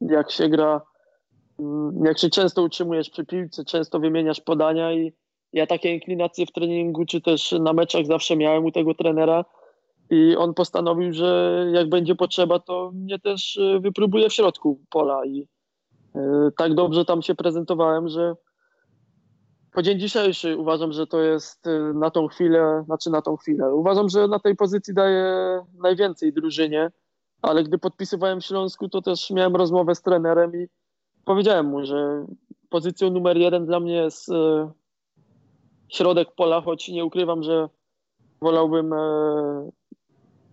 jak 0.00 0.30
się 0.30 0.48
gra, 0.48 0.80
mm, 1.58 2.04
jak 2.04 2.18
się 2.18 2.30
często 2.30 2.62
utrzymujesz 2.62 3.10
przy 3.10 3.26
piłce, 3.26 3.64
często 3.64 4.00
wymieniasz 4.00 4.40
podania 4.40 4.92
i 4.92 5.12
ja 5.52 5.66
takie 5.66 5.94
inklinacje 5.94 6.46
w 6.46 6.52
treningu 6.52 7.04
czy 7.04 7.20
też 7.20 7.52
na 7.52 7.72
meczach 7.72 8.06
zawsze 8.06 8.36
miałem 8.36 8.64
u 8.64 8.72
tego 8.72 8.94
trenera, 8.94 9.44
i 10.12 10.36
on 10.36 10.54
postanowił, 10.54 11.12
że 11.12 11.64
jak 11.72 11.88
będzie 11.88 12.14
potrzeba, 12.14 12.58
to 12.58 12.90
mnie 12.94 13.18
też 13.18 13.56
e, 13.56 13.80
wypróbuje 13.80 14.28
w 14.28 14.32
środku 14.32 14.80
pola. 14.90 15.24
I 15.24 15.48
e, 16.14 16.50
tak 16.56 16.74
dobrze 16.74 17.04
tam 17.04 17.22
się 17.22 17.34
prezentowałem, 17.34 18.08
że 18.08 18.34
po 19.72 19.82
dzień 19.82 20.00
dzisiejszy 20.00 20.56
uważam, 20.56 20.92
że 20.92 21.06
to 21.06 21.20
jest 21.20 21.66
e, 21.66 21.78
na 21.94 22.10
tą 22.10 22.28
chwilę, 22.28 22.82
znaczy 22.86 23.10
na 23.10 23.22
tą 23.22 23.36
chwilę. 23.36 23.74
Uważam, 23.74 24.08
że 24.08 24.28
na 24.28 24.38
tej 24.38 24.56
pozycji 24.56 24.94
daje 24.94 25.60
najwięcej 25.74 26.32
drużynie, 26.32 26.90
ale 27.42 27.64
gdy 27.64 27.78
podpisywałem 27.78 28.40
w 28.40 28.44
Śląsku, 28.44 28.88
to 28.88 29.02
też 29.02 29.30
miałem 29.30 29.56
rozmowę 29.56 29.94
z 29.94 30.02
trenerem 30.02 30.56
i 30.56 30.66
powiedziałem 31.24 31.66
mu, 31.66 31.84
że 31.84 32.26
pozycją 32.68 33.10
numer 33.10 33.36
jeden 33.36 33.66
dla 33.66 33.80
mnie 33.80 33.94
jest 33.94 34.28
środek 35.88 36.28
pola, 36.34 36.60
choć 36.60 36.88
nie 36.88 37.04
ukrywam, 37.04 37.42
że 37.42 37.68
wolałbym 38.40 38.94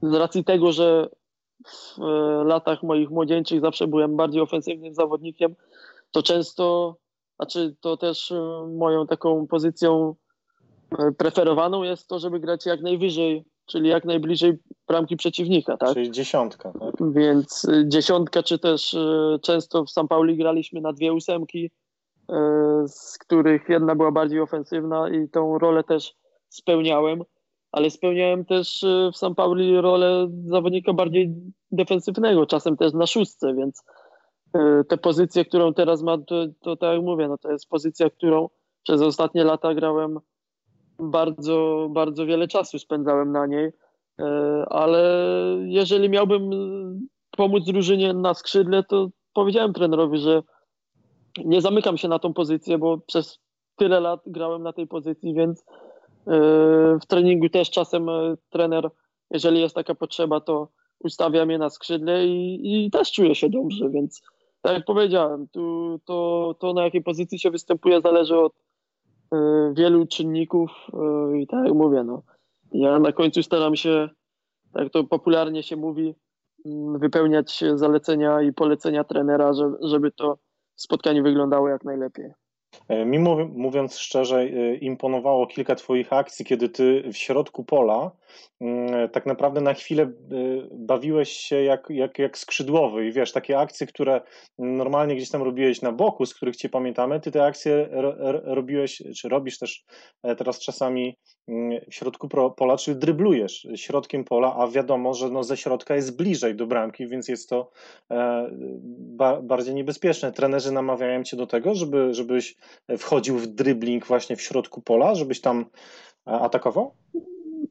z 0.01 0.13
racji 0.13 0.43
tego, 0.43 0.71
że 0.71 1.09
w 1.67 2.45
latach 2.45 2.83
moich 2.83 3.09
młodzieńczych 3.09 3.61
zawsze 3.61 3.87
byłem 3.87 4.15
bardziej 4.15 4.41
ofensywnym 4.41 4.93
zawodnikiem, 4.93 5.55
to 6.11 6.23
często, 6.23 6.95
znaczy 7.39 7.75
to 7.81 7.97
też 7.97 8.31
e, 8.31 8.67
moją 8.77 9.07
taką 9.07 9.47
pozycją 9.47 10.15
e, 10.99 11.11
preferowaną 11.11 11.83
jest 11.83 12.07
to, 12.07 12.19
żeby 12.19 12.39
grać 12.39 12.65
jak 12.65 12.81
najwyżej, 12.81 13.45
czyli 13.65 13.89
jak 13.89 14.05
najbliżej 14.05 14.57
bramki 14.87 15.17
przeciwnika, 15.17 15.77
tak? 15.77 15.93
Czyli 15.93 16.11
dziesiątka, 16.11 16.71
tak? 16.79 17.11
Więc 17.11 17.65
y, 17.65 17.85
dziesiątka, 17.87 18.43
czy 18.43 18.59
też 18.59 18.95
często 19.41 19.85
w 19.85 19.89
San 19.89 20.07
Pauli 20.07 20.37
graliśmy 20.37 20.81
na 20.81 20.93
dwie 20.93 21.13
ósemki, 21.13 21.71
z 22.87 23.17
których 23.17 23.69
jedna 23.69 23.95
była 23.95 24.11
bardziej 24.11 24.39
ofensywna 24.39 25.09
i 25.09 25.29
tą 25.29 25.59
rolę 25.59 25.83
też 25.83 26.15
spełniałem, 26.49 27.23
ale 27.71 27.89
spełniałem 27.89 28.45
też 28.45 28.85
w 29.13 29.17
San 29.17 29.35
Pauli 29.35 29.81
rolę 29.81 30.27
zawodnika 30.45 30.93
bardziej 30.93 31.33
defensywnego, 31.71 32.45
czasem 32.45 32.77
też 32.77 32.93
na 32.93 33.07
szóstce, 33.07 33.55
więc 33.55 33.83
tę 34.87 34.97
pozycję, 34.97 35.45
którą 35.45 35.73
teraz 35.73 36.01
ma, 36.01 36.17
to, 36.17 36.45
to 36.61 36.75
tak 36.75 36.93
jak 36.93 37.03
mówię, 37.03 37.27
no 37.27 37.37
to 37.37 37.51
jest 37.51 37.69
pozycja, 37.69 38.09
którą 38.09 38.49
przez 38.83 39.01
ostatnie 39.01 39.43
lata 39.43 39.73
grałem 39.73 40.19
bardzo, 40.99 41.87
bardzo 41.91 42.25
wiele 42.25 42.47
czasu 42.47 42.79
spędzałem 42.79 43.31
na 43.31 43.45
niej. 43.45 43.71
E, 44.19 44.65
ale 44.69 45.25
jeżeli 45.65 46.09
miałbym 46.09 46.49
pomóc 47.31 47.65
drużynie 47.65 48.13
na 48.13 48.33
skrzydle, 48.33 48.83
to 48.83 49.09
powiedziałem 49.33 49.73
trenerowi, 49.73 50.17
że 50.17 50.43
nie 51.45 51.61
zamykam 51.61 51.97
się 51.97 52.07
na 52.07 52.19
tą 52.19 52.33
pozycję, 52.33 52.77
bo 52.77 52.97
przez 52.97 53.39
tyle 53.75 53.99
lat 53.99 54.19
grałem 54.25 54.63
na 54.63 54.73
tej 54.73 54.87
pozycji, 54.87 55.33
więc 55.33 55.59
e, 55.59 55.65
w 57.01 57.05
treningu 57.07 57.49
też 57.49 57.69
czasem 57.69 58.09
e, 58.09 58.35
trener, 58.49 58.89
jeżeli 59.31 59.61
jest 59.61 59.75
taka 59.75 59.95
potrzeba, 59.95 60.39
to 60.39 60.67
ustawia 60.99 61.45
mnie 61.45 61.57
na 61.57 61.69
skrzydle 61.69 62.27
i, 62.27 62.85
i 62.85 62.91
też 62.91 63.11
czuję 63.11 63.35
się 63.35 63.49
dobrze, 63.49 63.89
więc 63.89 64.21
tak 64.61 64.73
jak 64.73 64.85
powiedziałem, 64.85 65.47
tu, 65.47 65.99
to, 66.05 66.55
to 66.59 66.73
na 66.73 66.83
jakiej 66.83 67.03
pozycji 67.03 67.39
się 67.39 67.51
występuje 67.51 68.01
zależy 68.01 68.37
od 68.37 68.53
wielu 69.73 70.07
czynników 70.07 70.71
i 71.39 71.47
tak 71.47 71.65
jak 71.65 71.73
mówię, 71.73 72.03
no, 72.03 72.21
ja 72.71 72.99
na 72.99 73.11
końcu 73.11 73.43
staram 73.43 73.75
się, 73.75 74.09
tak 74.73 74.89
to 74.89 75.03
popularnie 75.03 75.63
się 75.63 75.75
mówi, 75.75 76.15
mm, 76.65 76.99
wypełniać 76.99 77.63
zalecenia 77.75 78.41
i 78.41 78.53
polecenia 78.53 79.03
trenera, 79.03 79.51
żeby 79.81 80.11
to 80.11 80.37
spotkanie 80.75 81.23
wyglądało 81.23 81.69
jak 81.69 81.83
najlepiej. 81.83 82.33
E, 82.89 83.05
mi 83.05 83.19
mówiąc 83.19 83.97
szczerze, 83.97 84.39
e, 84.39 84.75
imponowało 84.75 85.47
kilka 85.47 85.75
Twoich 85.75 86.13
akcji, 86.13 86.45
kiedy 86.45 86.69
Ty 86.69 87.03
w 87.13 87.17
środku 87.17 87.63
pola 87.63 88.11
mm, 88.61 89.09
tak 89.09 89.25
naprawdę 89.25 89.61
na 89.61 89.73
chwilę 89.73 90.03
e, 90.03 90.09
bawiłeś 90.71 91.29
się 91.29 91.63
jak, 91.63 91.87
jak, 91.89 92.19
jak 92.19 92.37
skrzydłowy 92.37 93.07
i 93.07 93.11
wiesz, 93.11 93.31
takie 93.31 93.59
akcje, 93.59 93.87
które 93.87 94.21
normalnie 94.59 95.15
gdzieś 95.15 95.29
tam 95.29 95.43
robiłeś 95.43 95.81
na 95.81 95.91
boku, 95.91 96.25
z 96.25 96.33
których 96.33 96.55
Cię 96.55 96.69
pamiętamy, 96.69 97.19
Ty 97.19 97.31
te 97.31 97.45
akcje 97.45 97.89
robiłeś, 98.43 99.03
czy 99.17 99.29
robisz 99.29 99.59
też 99.59 99.85
teraz 100.37 100.59
czasami 100.59 101.17
mm, 101.47 101.81
w 101.91 101.95
środku 101.95 102.27
pola, 102.57 102.77
czyli 102.77 102.97
dryblujesz 102.97 103.67
środkiem 103.75 104.23
pola, 104.23 104.55
a 104.55 104.67
wiadomo, 104.67 105.13
że 105.13 105.29
no 105.29 105.43
ze 105.43 105.57
środka 105.57 105.95
jest 105.95 106.17
bliżej 106.17 106.55
do 106.55 106.67
bramki, 106.67 107.07
więc 107.07 107.27
jest 107.27 107.49
to 107.49 107.71
bardziej 109.43 109.75
niebezpieczne. 109.75 110.31
Trenerzy 110.31 110.71
namawiają 110.71 111.23
Cię 111.23 111.37
do 111.37 111.47
tego, 111.47 111.75
żeby, 111.75 112.13
żebyś 112.13 112.55
wchodził 112.97 113.37
w 113.37 113.47
dribbling 113.47 114.05
właśnie 114.05 114.35
w 114.35 114.41
środku 114.41 114.81
pola, 114.81 115.15
żebyś 115.15 115.41
tam 115.41 115.65
e, 116.27 116.31
atakował? 116.31 116.93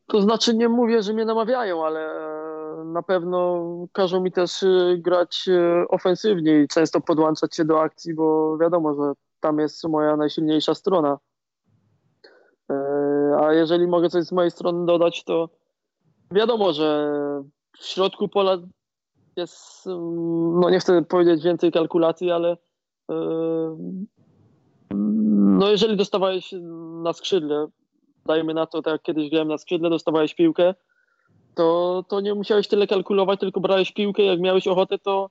To 0.06 0.20
znaczy 0.20 0.54
nie 0.54 0.68
mówię, 0.68 1.02
że 1.02 1.12
mnie 1.12 1.24
namawiają, 1.24 1.86
ale 1.86 2.00
e, 2.00 2.84
na 2.84 3.02
pewno 3.02 3.64
każą 3.92 4.20
mi 4.20 4.32
też 4.32 4.62
e, 4.62 4.96
grać 4.98 5.48
ofensywnie 5.88 6.62
i 6.62 6.68
często 6.68 7.00
podłączać 7.00 7.56
się 7.56 7.64
do 7.64 7.80
akcji, 7.80 8.14
bo 8.14 8.58
wiadomo, 8.58 8.94
że 8.94 9.12
tam 9.40 9.58
jest 9.58 9.84
moja 9.84 10.16
najsilniejsza 10.16 10.74
strona. 10.74 11.18
A 13.40 13.52
jeżeli 13.52 13.86
mogę 13.86 14.08
coś 14.08 14.24
z 14.24 14.32
mojej 14.32 14.50
strony 14.50 14.86
dodać, 14.86 15.24
to 15.24 15.48
wiadomo, 16.30 16.72
że 16.72 17.12
w 17.78 17.84
środku 17.84 18.28
pola 18.28 18.58
jest, 19.36 19.86
mm, 19.86 20.60
no 20.60 20.70
nie 20.70 20.80
chcę 20.80 21.02
powiedzieć 21.04 21.44
więcej 21.44 21.72
kalkulacji, 21.72 22.30
ale 22.30 22.56
no 25.58 25.70
jeżeli 25.70 25.96
dostawałeś 25.96 26.54
na 27.02 27.12
skrzydle, 27.12 27.66
dajmy 28.26 28.54
na 28.54 28.66
to, 28.66 28.82
tak 28.82 28.92
jak 28.92 29.02
kiedyś 29.02 29.30
grałem 29.30 29.48
na 29.48 29.58
skrzydle, 29.58 29.90
dostawałeś 29.90 30.34
piłkę, 30.34 30.74
to, 31.54 32.04
to 32.08 32.20
nie 32.20 32.34
musiałeś 32.34 32.68
tyle 32.68 32.86
kalkulować, 32.86 33.40
tylko 33.40 33.60
brałeś 33.60 33.92
piłkę, 33.92 34.22
jak 34.22 34.40
miałeś 34.40 34.66
ochotę, 34.66 34.98
to, 34.98 35.30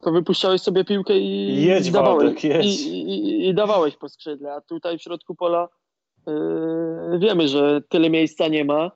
to 0.00 0.12
wypuszczałeś 0.12 0.60
sobie 0.60 0.84
piłkę 0.84 1.18
i, 1.18 1.64
jedź, 1.64 1.86
i 1.86 1.90
dawałeś. 1.90 2.24
Waldek, 2.24 2.44
jedź. 2.44 2.80
I, 2.86 3.08
i, 3.10 3.48
I, 3.48 3.54
dawałeś 3.54 3.96
po 3.96 4.08
skrzydle, 4.08 4.52
a 4.52 4.60
tutaj 4.60 4.98
w 4.98 5.02
środku 5.02 5.34
pola 5.34 5.68
yy, 6.26 7.18
wiemy, 7.18 7.48
że 7.48 7.82
tyle 7.88 8.10
miejsca 8.10 8.48
nie 8.48 8.64
ma 8.64 8.90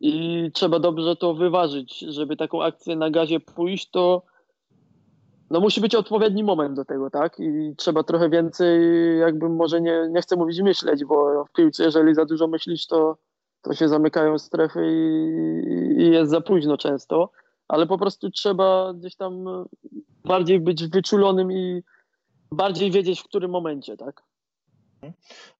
i 0.00 0.50
trzeba 0.54 0.78
dobrze 0.78 1.16
to 1.16 1.34
wyważyć, 1.34 1.98
żeby 1.98 2.36
taką 2.36 2.62
akcję 2.62 2.96
na 2.96 3.10
gazie 3.10 3.40
pójść, 3.40 3.90
to 3.90 4.22
no 5.50 5.60
musi 5.60 5.80
być 5.80 5.94
odpowiedni 5.94 6.44
moment 6.44 6.76
do 6.76 6.84
tego, 6.84 7.10
tak? 7.10 7.40
I 7.40 7.74
trzeba 7.76 8.02
trochę 8.02 8.30
więcej, 8.30 8.80
jakby 9.18 9.48
może 9.48 9.80
nie, 9.80 10.08
nie 10.10 10.22
chcę 10.22 10.36
mówić 10.36 10.60
myśleć, 10.60 11.04
bo 11.04 11.44
w 11.44 11.52
piłce, 11.52 11.84
jeżeli 11.84 12.14
za 12.14 12.24
dużo 12.24 12.46
myślisz, 12.46 12.86
to, 12.86 13.16
to 13.62 13.74
się 13.74 13.88
zamykają 13.88 14.38
strefy 14.38 14.86
i, 14.86 16.02
i 16.02 16.10
jest 16.10 16.30
za 16.30 16.40
późno 16.40 16.76
często, 16.76 17.30
ale 17.68 17.86
po 17.86 17.98
prostu 17.98 18.30
trzeba 18.30 18.94
gdzieś 18.94 19.16
tam 19.16 19.44
bardziej 20.24 20.60
być 20.60 20.88
wyczulonym 20.88 21.52
i 21.52 21.82
bardziej 22.52 22.90
wiedzieć, 22.90 23.20
w 23.20 23.24
którym 23.24 23.50
momencie, 23.50 23.96
tak? 23.96 24.22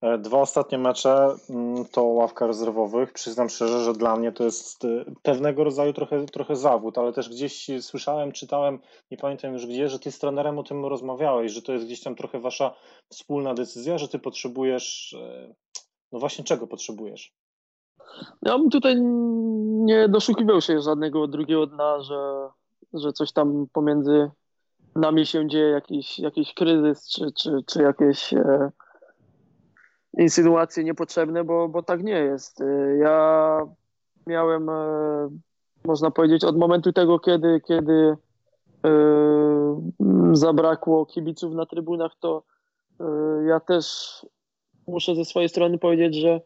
E, 0.01 0.17
dwa 0.17 0.41
ostatnie 0.41 0.77
mecze 0.77 1.35
mm, 1.49 1.85
to 1.85 2.03
ławka 2.03 2.47
rezerwowych. 2.47 3.13
Przyznam 3.13 3.49
szczerze, 3.49 3.83
że 3.83 3.93
dla 3.93 4.15
mnie 4.15 4.31
to 4.31 4.43
jest 4.43 4.85
e, 4.85 5.05
pewnego 5.23 5.63
rodzaju 5.63 5.93
trochę, 5.93 6.25
trochę 6.25 6.55
zawód, 6.55 6.97
ale 6.97 7.13
też 7.13 7.29
gdzieś 7.29 7.67
słyszałem, 7.81 8.31
czytałem, 8.31 8.79
nie 9.11 9.17
pamiętam 9.17 9.53
już 9.53 9.67
gdzie, 9.67 9.89
że 9.89 9.99
ty 9.99 10.11
z 10.11 10.19
trenerem 10.19 10.59
o 10.59 10.63
tym 10.63 10.85
rozmawiałeś, 10.85 11.51
że 11.51 11.61
to 11.61 11.73
jest 11.73 11.85
gdzieś 11.85 12.03
tam 12.03 12.15
trochę 12.15 12.39
wasza 12.39 12.73
wspólna 13.09 13.53
decyzja, 13.53 13.97
że 13.97 14.07
ty 14.07 14.19
potrzebujesz, 14.19 15.15
e, 15.21 15.53
no 16.11 16.19
właśnie 16.19 16.43
czego 16.43 16.67
potrzebujesz? 16.67 17.33
Ja 18.41 18.57
bym 18.57 18.69
tutaj 18.69 18.95
nie 19.85 20.09
doszukiwał 20.09 20.61
się 20.61 20.81
żadnego 20.81 21.27
drugiego 21.27 21.67
dna, 21.67 22.01
że, 22.01 22.49
że 22.93 23.13
coś 23.13 23.31
tam 23.31 23.67
pomiędzy 23.73 24.31
nami 24.95 25.25
się 25.25 25.47
dzieje, 25.47 25.69
jakiś, 25.69 26.19
jakiś 26.19 26.53
kryzys, 26.53 27.09
czy, 27.09 27.25
czy, 27.31 27.51
czy 27.67 27.81
jakieś 27.81 28.33
insynuacje 30.17 30.83
niepotrzebne, 30.83 31.43
bo, 31.43 31.69
bo 31.69 31.83
tak 31.83 32.03
nie 32.03 32.11
jest. 32.19 32.61
Y, 32.61 32.97
ja 33.01 33.59
miałem, 34.27 34.69
e, 34.69 35.29
można 35.85 36.11
powiedzieć, 36.11 36.43
od 36.43 36.57
momentu 36.57 36.93
tego, 36.93 37.19
kiedy, 37.19 37.61
kiedy 37.67 38.17
e, 38.85 38.89
zabrakło 40.33 41.05
kibiców 41.05 41.53
na 41.53 41.65
trybunach, 41.65 42.11
to 42.19 42.43
ja 43.47 43.59
też 43.59 43.85
muszę 44.87 45.15
ze 45.15 45.25
swojej 45.25 45.49
strony 45.49 45.77
powiedzieć, 45.77 46.15
że 46.15 46.41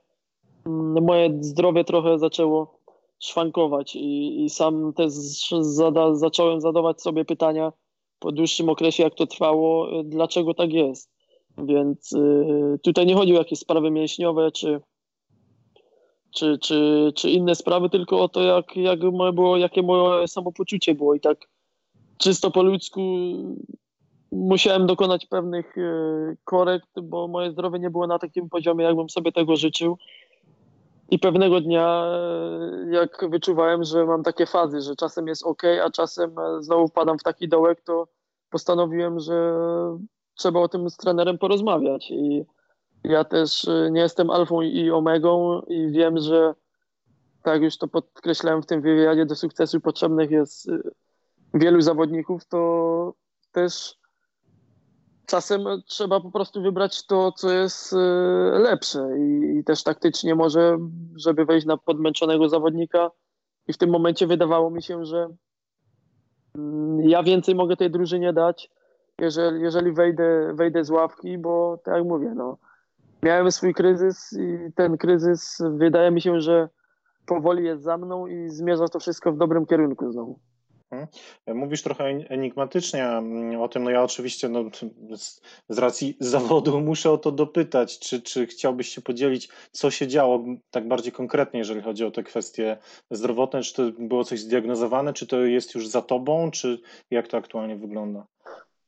mm, 0.65 1.03
moje 1.03 1.29
zdrowie 1.41 1.83
trochę 1.83 2.19
zaczęło 2.19 2.79
szwankować 3.19 3.95
i, 3.95 4.43
i 4.43 4.49
sam 4.49 4.93
też 4.93 5.13
zada, 5.61 6.15
zacząłem 6.15 6.61
zadawać 6.61 7.01
sobie 7.01 7.25
pytania 7.25 7.73
po 8.19 8.31
dłuższym 8.31 8.69
okresie, 8.69 9.03
jak 9.03 9.15
to 9.15 9.27
trwało, 9.27 9.87
dlaczego 10.03 10.53
tak 10.53 10.73
jest. 10.73 11.18
Więc 11.65 12.13
y, 12.13 12.79
tutaj 12.83 13.05
nie 13.05 13.15
chodzi 13.15 13.35
o 13.35 13.39
jakieś 13.39 13.59
sprawy 13.59 13.91
mięśniowe 13.91 14.51
czy, 14.51 14.81
czy, 16.35 16.57
czy, 16.57 17.11
czy 17.15 17.29
inne 17.29 17.55
sprawy, 17.55 17.89
tylko 17.89 18.19
o 18.19 18.29
to, 18.29 18.41
jak, 18.41 18.75
jak 18.75 18.99
moje 19.01 19.33
było, 19.33 19.57
jakie 19.57 19.81
moje 19.81 20.27
samopoczucie 20.27 20.95
było. 20.95 21.13
I 21.15 21.19
tak 21.19 21.37
czysto 22.17 22.51
po 22.51 22.63
ludzku 22.63 23.01
musiałem 24.31 24.87
dokonać 24.87 25.25
pewnych 25.25 25.77
y, 25.77 26.37
korekt, 26.43 26.99
bo 27.01 27.27
moje 27.27 27.51
zdrowie 27.51 27.79
nie 27.79 27.89
było 27.89 28.07
na 28.07 28.19
takim 28.19 28.49
poziomie, 28.49 28.85
jakbym 28.85 29.09
sobie 29.09 29.31
tego 29.31 29.55
życzył. 29.55 29.97
I 31.11 31.19
pewnego 31.19 31.61
dnia, 31.61 32.05
y, 32.87 32.91
jak 32.91 33.29
wyczuwałem, 33.29 33.83
że 33.83 34.05
mam 34.05 34.23
takie 34.23 34.45
fazy, 34.45 34.81
że 34.81 34.95
czasem 34.95 35.27
jest 35.27 35.43
ok, 35.43 35.63
a 35.83 35.91
czasem 35.91 36.35
znowu 36.59 36.87
wpadam 36.87 37.19
w 37.19 37.23
taki 37.23 37.49
dołek, 37.49 37.81
to 37.81 38.07
postanowiłem, 38.49 39.19
że 39.19 39.53
trzeba 40.39 40.59
o 40.59 40.67
tym 40.67 40.89
z 40.89 40.97
trenerem 40.97 41.37
porozmawiać. 41.37 42.11
I 42.11 42.45
ja 43.03 43.23
też 43.23 43.63
y, 43.63 43.89
nie 43.91 44.01
jestem 44.01 44.29
alfą 44.29 44.61
i 44.61 44.91
omegą 44.91 45.61
i 45.61 45.91
wiem, 45.91 46.17
że 46.17 46.53
tak 47.43 47.61
już 47.61 47.77
to 47.77 47.87
podkreślałem 47.87 48.61
w 48.61 48.65
tym 48.65 48.81
wywiadzie, 48.81 49.25
do 49.25 49.35
sukcesu 49.35 49.81
potrzebnych 49.81 50.31
jest 50.31 50.69
y, 50.69 50.81
wielu 51.53 51.81
zawodników, 51.81 52.45
to 52.45 53.13
też 53.51 53.99
czasem 55.25 55.65
trzeba 55.85 56.19
po 56.19 56.31
prostu 56.31 56.61
wybrać 56.61 57.05
to, 57.05 57.31
co 57.31 57.51
jest 57.51 57.93
y, 57.93 57.97
lepsze. 58.59 59.09
I, 59.19 59.63
też 59.63 59.83
taktycznie 59.83 60.35
może, 60.35 60.77
żeby 61.15 61.45
wejść 61.45 61.67
na 61.67 61.77
podmęczonego 61.77 62.49
zawodnika. 62.49 63.11
I 63.67 63.73
w 63.73 63.77
tym 63.77 63.89
momencie 63.89 64.27
wydawało 64.27 64.69
mi 64.69 64.83
się, 64.83 65.05
że 65.05 65.27
mm, 66.55 67.09
ja 67.09 67.23
więcej 67.23 67.55
mogę 67.55 67.77
tej 67.77 67.91
drużynie 67.91 68.33
dać, 68.33 68.69
jeżeli, 69.21 69.61
jeżeli 69.61 69.91
wejdę, 69.91 70.53
wejdę 70.53 70.83
z 70.83 70.89
ławki, 70.89 71.37
bo 71.37 71.79
tak 71.83 71.95
jak 71.95 72.05
mówię, 72.05 72.33
no, 72.35 72.57
miałem 73.23 73.51
swój 73.51 73.73
kryzys 73.73 74.33
i 74.39 74.73
ten 74.75 74.97
kryzys 74.97 75.57
wydaje 75.69 76.11
mi 76.11 76.21
się, 76.21 76.41
że 76.41 76.69
powoli 77.25 77.65
jest 77.65 77.83
za 77.83 77.97
mną 77.97 78.27
i 78.27 78.49
zmierza 78.49 78.87
to 78.87 78.99
wszystko 78.99 79.31
w 79.31 79.37
dobrym 79.37 79.65
kierunku 79.65 80.11
znowu. 80.11 80.39
Mówisz 81.47 81.83
trochę 81.83 82.03
enigmatycznie 82.05 83.07
mm, 83.07 83.61
o 83.61 83.67
tym, 83.67 83.83
no 83.83 83.89
ja 83.89 84.03
oczywiście 84.03 84.49
no, 84.49 84.63
z, 85.17 85.41
z 85.69 85.77
racji 85.77 86.17
zawodu 86.33 86.81
muszę 86.81 87.11
o 87.11 87.17
to 87.17 87.31
dopytać, 87.31 87.99
czy, 87.99 88.21
czy 88.21 88.47
chciałbyś 88.47 88.89
się 88.89 89.01
podzielić, 89.01 89.49
co 89.71 89.91
się 89.91 90.07
działo 90.07 90.43
tak 90.71 90.87
bardziej 90.87 91.11
konkretnie, 91.11 91.59
jeżeli 91.59 91.81
chodzi 91.81 92.05
o 92.05 92.11
te 92.11 92.23
kwestie 92.23 92.77
zdrowotne, 93.11 93.61
czy 93.61 93.73
to 93.73 93.83
było 93.99 94.23
coś 94.23 94.39
zdiagnozowane, 94.39 95.13
czy 95.13 95.27
to 95.27 95.41
jest 95.41 95.75
już 95.75 95.87
za 95.87 96.01
tobą, 96.01 96.51
czy 96.51 96.81
jak 97.11 97.27
to 97.27 97.37
aktualnie 97.37 97.75
wygląda? 97.75 98.25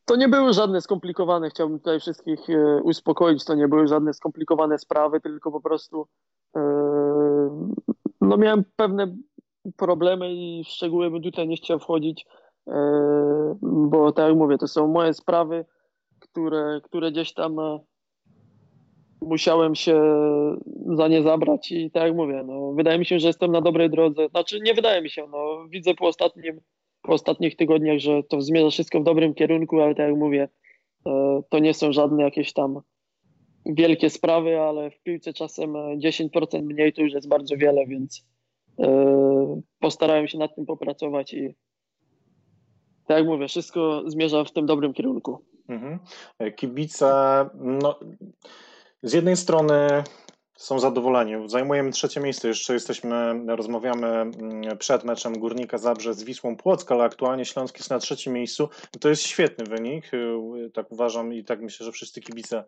To 0.06 0.16
nie 0.16 0.30
były 0.30 0.54
żadne 0.54 0.82
skomplikowane, 0.82 1.50
chciałbym 1.50 1.80
tutaj 1.80 2.00
wszystkich 2.00 2.50
e, 2.50 2.82
uspokoić, 2.84 3.46
to 3.46 3.56
nie 3.56 3.68
były 3.68 3.88
żadne 3.88 4.14
skomplikowane 4.14 4.80
sprawy, 4.80 5.22
tylko 5.22 5.52
po 5.52 5.62
prostu 5.62 6.08
e, 6.56 6.62
no 8.22 8.38
miałem 8.38 8.64
pewne 8.76 9.16
problemy 9.78 10.34
i 10.34 10.64
w 10.64 10.68
szczegóły 10.68 11.12
bym 11.12 11.22
tutaj 11.22 11.48
nie 11.48 11.56
chciał 11.56 11.80
wchodzić, 11.80 12.26
e, 12.68 13.58
bo 13.62 14.12
tak 14.12 14.28
jak 14.28 14.38
mówię, 14.38 14.58
to 14.58 14.68
są 14.68 14.88
moje 14.88 15.14
sprawy, 15.14 15.66
które, 16.20 16.82
które 16.84 17.12
gdzieś 17.12 17.34
tam 17.34 17.58
musiałem 19.22 19.76
się 19.76 20.02
za 20.96 21.08
nie 21.08 21.24
zabrać 21.24 21.72
i 21.72 21.92
tak 21.92 22.04
jak 22.04 22.16
mówię, 22.16 22.44
no, 22.46 22.72
wydaje 22.74 23.00
mi 23.00 23.06
się, 23.06 23.20
że 23.20 23.28
jestem 23.28 23.52
na 23.52 23.62
dobrej 23.62 23.90
drodze. 23.90 24.28
Znaczy 24.28 24.60
nie 24.62 24.74
wydaje 24.74 25.02
mi 25.02 25.10
się, 25.10 25.28
no, 25.32 25.68
widzę 25.70 25.94
po, 25.94 26.08
ostatnim, 26.08 26.62
po 27.02 27.14
ostatnich 27.14 27.56
tygodniach, 27.56 28.00
że 28.00 28.24
to 28.24 28.42
zmierza 28.42 28.70
wszystko 28.70 29.00
w 29.00 29.04
dobrym 29.04 29.34
kierunku, 29.34 29.82
ale 29.82 29.96
tak 29.96 30.08
jak 30.08 30.18
mówię, 30.18 30.50
e, 31.06 31.42
to 31.50 31.60
nie 31.60 31.74
są 31.74 31.92
żadne 31.92 32.24
jakieś 32.24 32.54
tam 32.54 32.82
wielkie 33.66 34.10
sprawy, 34.10 34.60
ale 34.60 34.92
w 34.92 35.02
piłce 35.02 35.34
czasem 35.34 35.74
10% 35.74 36.64
mniej 36.64 36.94
to 36.94 37.02
już 37.02 37.14
jest 37.14 37.28
bardzo 37.28 37.58
wiele, 37.58 37.88
więc 37.88 38.26
E, 38.80 39.62
postarałem 39.80 40.28
się 40.28 40.38
nad 40.38 40.56
tym 40.56 40.66
popracować 40.66 41.34
i 41.34 41.56
tak 43.08 43.18
jak 43.18 43.28
mówię, 43.28 43.48
wszystko 43.48 44.04
zmierza 44.08 44.44
w 44.44 44.52
tym 44.52 44.66
dobrym 44.66 44.94
kierunku. 44.94 45.46
Mhm. 45.68 46.00
E, 46.40 46.52
kibice, 46.52 47.10
no, 47.54 48.00
z 49.04 49.14
jednej 49.14 49.38
strony 49.38 49.88
są 50.62 50.80
zadowoleni. 50.80 51.50
Zajmujemy 51.50 51.92
trzecie 51.92 52.20
miejsce, 52.20 52.48
jeszcze 52.48 52.74
jesteśmy, 52.74 53.34
rozmawiamy 53.48 54.08
mm, 54.08 54.78
przed 54.78 55.04
meczem 55.04 55.40
Górnika 55.40 55.78
Zabrze 55.78 56.14
z 56.14 56.24
Wisłą 56.24 56.58
Płock, 56.58 56.92
ale 56.92 57.04
aktualnie 57.04 57.46
Śląsk 57.46 57.78
jest 57.78 57.90
na 57.90 58.00
trzecim 58.00 58.34
miejscu. 58.34 58.70
To 59.00 59.10
jest 59.10 59.24
świetny 59.24 59.66
wynik, 59.66 60.12
e, 60.14 60.70
tak 60.70 60.92
uważam 60.92 61.34
i 61.34 61.44
tak 61.44 61.62
myślę, 61.62 61.86
że 61.86 61.92
wszyscy 61.92 62.22
kibice 62.22 62.64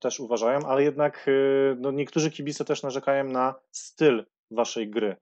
też 0.00 0.20
uważają, 0.20 0.58
ale 0.66 0.82
jednak 0.82 1.30
no, 1.76 1.90
niektórzy 1.90 2.30
kibice 2.30 2.64
też 2.64 2.82
narzekają 2.82 3.24
na 3.24 3.54
styl 3.70 4.24
waszej 4.50 4.90
gry. 4.90 5.16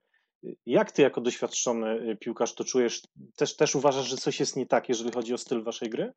Jak 0.65 0.91
ty 0.91 1.01
jako 1.01 1.21
doświadczony 1.21 2.17
piłkarz 2.19 2.55
to 2.55 2.63
czujesz? 2.63 3.01
Też, 3.35 3.55
też 3.55 3.75
uważasz, 3.75 4.07
że 4.07 4.17
coś 4.17 4.39
jest 4.39 4.55
nie 4.55 4.65
tak, 4.65 4.89
jeżeli 4.89 5.11
chodzi 5.11 5.33
o 5.33 5.37
styl 5.37 5.63
waszej 5.63 5.89
gry? 5.89 6.13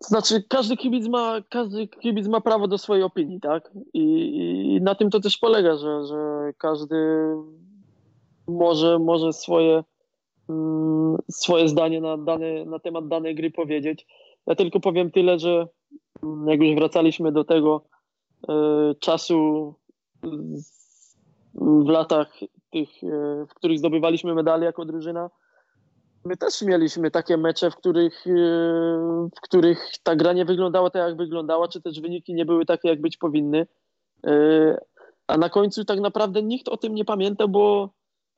Znaczy, 0.00 0.42
każdy 0.48 0.76
kibic 0.76 1.08
ma, 1.08 1.40
każdy 1.50 1.88
kibic 1.88 2.28
ma 2.28 2.40
prawo 2.40 2.68
do 2.68 2.78
swojej 2.78 3.04
opinii, 3.04 3.40
tak? 3.40 3.70
I, 3.94 4.04
i 4.76 4.80
na 4.80 4.94
tym 4.94 5.10
to 5.10 5.20
też 5.20 5.38
polega, 5.38 5.76
że, 5.76 6.06
że 6.06 6.52
każdy 6.58 6.96
może, 8.48 8.98
może 8.98 9.32
swoje, 9.32 9.84
mm, 10.48 11.16
swoje 11.30 11.68
zdanie 11.68 12.00
na, 12.00 12.16
dane, 12.16 12.64
na 12.64 12.78
temat 12.78 13.08
danej 13.08 13.34
gry 13.34 13.50
powiedzieć. 13.50 14.06
Ja 14.46 14.54
tylko 14.54 14.80
powiem 14.80 15.10
tyle, 15.10 15.38
że 15.38 15.68
mm, 16.22 16.48
jak 16.48 16.60
już 16.60 16.74
wracaliśmy 16.74 17.32
do 17.32 17.44
tego 17.44 17.84
y, 18.42 18.94
czasu 18.94 19.74
w 21.54 21.88
latach 21.88 22.32
tych, 22.70 23.04
e, 23.04 23.46
w 23.46 23.54
których 23.54 23.78
zdobywaliśmy 23.78 24.34
medale 24.34 24.66
jako 24.66 24.84
drużyna, 24.84 25.30
my 26.24 26.36
też 26.36 26.62
mieliśmy 26.62 27.10
takie 27.10 27.36
mecze, 27.36 27.70
w 27.70 27.76
których, 27.76 28.26
e, 28.26 28.30
w 29.36 29.40
których 29.42 29.90
ta 30.02 30.16
gra 30.16 30.32
nie 30.32 30.44
wyglądała 30.44 30.90
tak, 30.90 31.08
jak 31.08 31.16
wyglądała, 31.16 31.68
czy 31.68 31.82
też 31.82 32.00
wyniki 32.00 32.34
nie 32.34 32.44
były 32.44 32.66
takie, 32.66 32.88
jak 32.88 33.00
być 33.00 33.16
powinny. 33.16 33.66
E, 34.26 34.80
a 35.26 35.38
na 35.38 35.48
końcu 35.48 35.84
tak 35.84 36.00
naprawdę 36.00 36.42
nikt 36.42 36.68
o 36.68 36.76
tym 36.76 36.94
nie 36.94 37.04
pamięta, 37.04 37.48
bo 37.48 37.90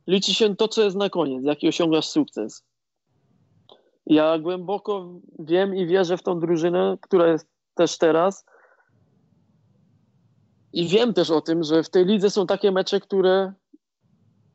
liczy 0.07 0.35
się 0.35 0.57
to, 0.57 0.69
co 0.69 0.83
jest 0.83 0.97
na 0.97 1.11
koniec, 1.11 1.45
jaki 1.45 1.69
osiągasz 1.69 2.09
sukces. 2.09 2.65
Ja 4.07 4.39
głęboko 4.39 5.21
wiem 5.39 5.75
i 5.75 5.87
wierzę 5.87 6.17
w 6.17 6.23
tą 6.23 6.41
drużynę, 6.41 6.97
która 7.01 7.33
jest 7.33 7.47
też 7.75 7.99
teraz, 7.99 8.45
i 10.73 10.89
wiem 10.89 11.15
też 11.15 11.31
o 11.31 11.41
tym, 11.41 11.63
że 11.63 11.83
w 11.83 11.91
tej 11.91 12.05
lidze 12.05 12.31
są 12.31 12.47
takie 12.47 12.73
mecze, 12.73 13.01
które, 13.01 13.53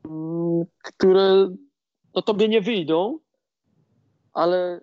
mm, 0.05 0.65
które 0.83 1.49
no 2.17 2.21
tobie 2.21 2.47
nie 2.47 2.61
wyjdą, 2.61 3.19
ale 4.33 4.81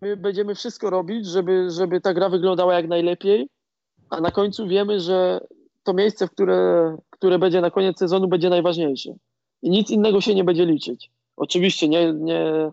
my 0.00 0.16
będziemy 0.16 0.54
wszystko 0.54 0.90
robić, 0.90 1.26
żeby, 1.26 1.70
żeby 1.70 2.00
ta 2.00 2.14
gra 2.14 2.28
wyglądała 2.28 2.74
jak 2.74 2.88
najlepiej, 2.88 3.48
a 4.10 4.20
na 4.20 4.30
końcu 4.30 4.68
wiemy, 4.68 5.00
że 5.00 5.40
to 5.82 5.94
miejsce, 5.94 6.26
w 6.26 6.30
które, 6.30 6.96
które 7.10 7.38
będzie 7.38 7.60
na 7.60 7.70
koniec 7.70 7.98
sezonu, 7.98 8.28
będzie 8.28 8.50
najważniejsze. 8.50 9.14
I 9.62 9.70
nic 9.70 9.90
innego 9.90 10.20
się 10.20 10.34
nie 10.34 10.44
będzie 10.44 10.66
liczyć. 10.66 11.10
Oczywiście 11.36 11.88
nie, 11.88 12.12
nie, 12.12 12.70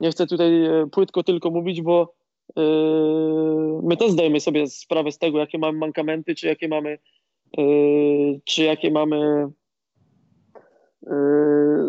nie 0.00 0.10
chcę 0.10 0.26
tutaj 0.26 0.64
e, 0.64 0.86
płytko 0.86 1.22
tylko 1.22 1.50
mówić, 1.50 1.82
bo 1.82 2.14
Yy, 2.56 3.80
my 3.82 3.96
też 3.96 4.10
zdajemy 4.10 4.40
sobie 4.40 4.66
sprawę 4.66 5.12
z 5.12 5.18
tego, 5.18 5.38
jakie 5.38 5.58
mamy 5.58 5.78
mankamenty, 5.78 6.34
czy 6.34 6.46
jakie 6.46 6.68
mamy, 6.68 6.98
yy, 7.58 8.40
czy 8.44 8.62
jakie 8.62 8.90
mamy 8.90 9.48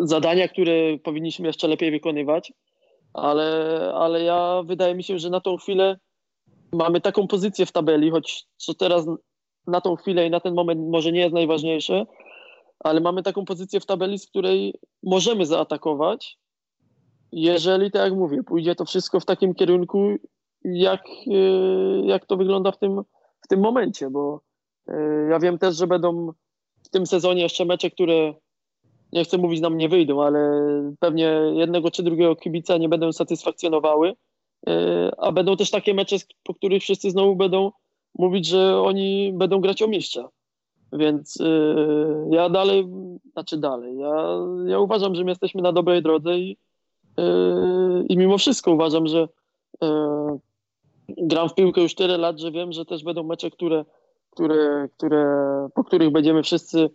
zadania, 0.04 0.48
które 0.48 0.74
powinniśmy 1.04 1.48
jeszcze 1.48 1.68
lepiej 1.68 1.92
wykonywać, 1.92 2.54
ale, 3.14 3.92
ale 3.94 4.24
ja 4.24 4.62
wydaje 4.66 4.96
mi 4.96 5.04
się, 5.04 5.20
że 5.20 5.30
na 5.30 5.42
tą 5.42 5.58
chwilę 5.58 6.00
mamy 6.74 7.02
taką 7.02 7.28
pozycję 7.28 7.66
w 7.66 7.72
tabeli, 7.72 8.12
choć 8.12 8.46
co 8.58 8.74
teraz 8.74 9.06
na 9.68 9.82
tą 9.82 9.96
chwilę 9.96 10.28
i 10.28 10.30
na 10.30 10.40
ten 10.40 10.54
moment 10.54 10.82
może 10.90 11.12
nie 11.12 11.20
jest 11.20 11.34
najważniejsze, 11.34 12.06
ale 12.80 13.02
mamy 13.02 13.24
taką 13.24 13.46
pozycję 13.46 13.80
w 13.80 13.86
tabeli, 13.86 14.20
z 14.20 14.28
której 14.28 14.74
możemy 15.04 15.46
zaatakować, 15.46 16.38
jeżeli, 17.32 17.92
tak 17.92 18.02
jak 18.02 18.14
mówię, 18.14 18.44
pójdzie 18.44 18.76
to 18.76 18.86
wszystko 18.86 19.20
w 19.20 19.26
takim 19.26 19.54
kierunku, 19.54 20.16
jak, 20.64 21.04
e, 21.28 22.06
jak 22.06 22.26
to 22.26 22.38
wygląda 22.38 22.72
w 22.72 22.78
tym, 22.78 23.02
w 23.42 23.48
tym 23.48 23.60
momencie, 23.60 24.10
bo 24.10 24.42
e, 24.88 25.28
ja 25.30 25.40
wiem 25.40 25.58
też, 25.58 25.76
że 25.76 25.88
będą 25.88 26.32
w 26.84 26.90
tym 26.90 27.06
sezonie 27.06 27.42
jeszcze 27.42 27.66
mecze, 27.66 27.92
które 27.92 28.34
nie 29.16 29.24
chcę 29.24 29.38
mówić 29.38 29.62
nam 29.62 29.78
nie 29.78 29.90
wyjdą, 29.90 30.24
ale 30.24 30.40
pewnie 31.00 31.42
jednego 31.54 31.92
czy 31.92 32.04
drugiego 32.04 32.36
kibica 32.36 32.78
nie 32.78 32.90
będą 32.90 33.12
satysfakcjonowały, 33.14 34.14
e, 34.68 35.12
a 35.18 35.32
będą 35.32 35.58
też 35.58 35.72
takie 35.72 35.94
mecze, 35.94 36.16
po 36.44 36.54
których 36.54 36.84
wszyscy 36.84 37.12
znowu 37.12 37.36
będą 37.36 37.72
mówić, 38.18 38.48
że 38.48 38.82
oni 38.82 39.34
będą 39.34 39.62
grać 39.62 39.82
o 39.82 39.88
mistrza. 39.88 40.30
Więc 40.94 41.38
ja 42.30 42.50
dalej, 42.50 42.88
znaczy 43.32 43.58
dalej, 43.58 43.98
ja, 43.98 44.38
ja 44.66 44.80
uważam, 44.80 45.16
że 45.16 45.24
my 45.24 45.32
jesteśmy 45.32 45.62
na 45.62 45.72
dobrej 45.72 46.02
drodze 46.02 46.40
i, 46.40 46.58
i 48.10 48.18
mimo 48.18 48.38
wszystko 48.38 48.72
uważam, 48.72 49.08
że 49.08 49.28
gram 51.08 51.50
w 51.50 51.56
piłkę 51.56 51.82
już 51.82 51.96
tyle 51.96 52.18
lat, 52.18 52.40
że 52.40 52.52
wiem, 52.52 52.72
że 52.72 52.86
też 52.86 53.04
będą 53.04 53.24
mecze, 53.24 53.52
które, 53.52 53.86
które, 54.30 54.90
które, 54.98 55.26
po 55.76 55.84
których 55.84 56.12
będziemy 56.12 56.44
wszyscy 56.44 56.90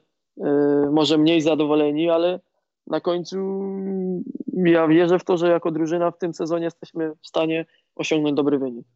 może 0.93 1.19
mniej 1.19 1.41
zadowoleni, 1.41 2.11
ale 2.11 2.41
na 2.87 3.01
końcu 3.01 3.63
ja 4.65 4.89
wierzę 4.89 5.19
w 5.19 5.25
to, 5.25 5.37
że 5.37 5.49
jako 5.49 5.71
drużyna 5.71 6.11
w 6.11 6.19
tym 6.19 6.35
sezonie 6.35 6.65
jesteśmy 6.65 7.13
w 7.23 7.27
stanie 7.27 7.67
osiągnąć 7.97 8.37
dobry 8.37 8.59
wynik. 8.59 8.87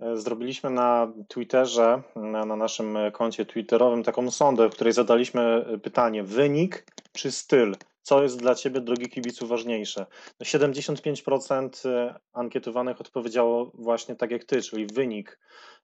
E, 0.00 0.16
zrobiliśmy 0.16 0.70
na 0.70 1.12
Twitterze, 1.28 2.02
na, 2.16 2.44
na, 2.44 2.56
naszym 2.56 2.98
koncie 3.12 3.46
twitterowym 3.46 4.02
taką 4.02 4.30
sondę, 4.30 4.68
w 4.68 4.72
której 4.72 4.92
zadaliśmy 4.92 5.64
pytanie: 5.82 6.22
wynik 6.22 6.86
czy 7.12 7.32
styl? 7.32 7.76
Co 8.02 8.22
jest 8.22 8.38
dla 8.38 8.54
Ciebie, 8.54 8.80
drogi 8.80 9.08
kibicu, 9.08 9.46
ważniejsze? 9.46 10.06
75% 10.42 11.70
no, 11.84 11.90
e, 11.90 12.14
ankietowanych 12.32 13.00
odpowiedziało 13.00 13.70
właśnie 13.74 14.16
tak 14.16 14.30
jak 14.30 14.44
Ty, 14.44 14.62
czyli 14.62 14.86
wynik. 14.86 15.38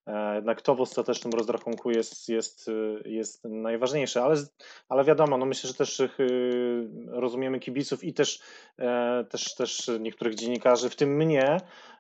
E, 0.07 0.35
jednak 0.35 0.63
to 0.63 0.75
w 0.75 0.81
ostatecznym 0.81 1.33
rozrachunku 1.33 1.91
jest, 1.91 2.29
jest, 2.29 2.71
jest 3.05 3.45
najważniejsze, 3.45 4.23
ale, 4.23 4.37
ale 4.89 5.05
wiadomo, 5.05 5.39
no 5.39 5.47
myślę, 5.47 5.69
że 5.69 5.75
też 5.75 6.01
y, 6.01 6.09
rozumiemy 7.09 7.61
kibiców 7.61 8.05
i 8.05 8.15
też, 8.15 8.41
e, 8.79 9.25
też, 9.31 9.55
też 9.55 9.91
niektórych 10.01 10.35
dziennikarzy, 10.35 10.91
w 10.91 10.97
tym 10.97 11.17
mnie, 11.17 11.57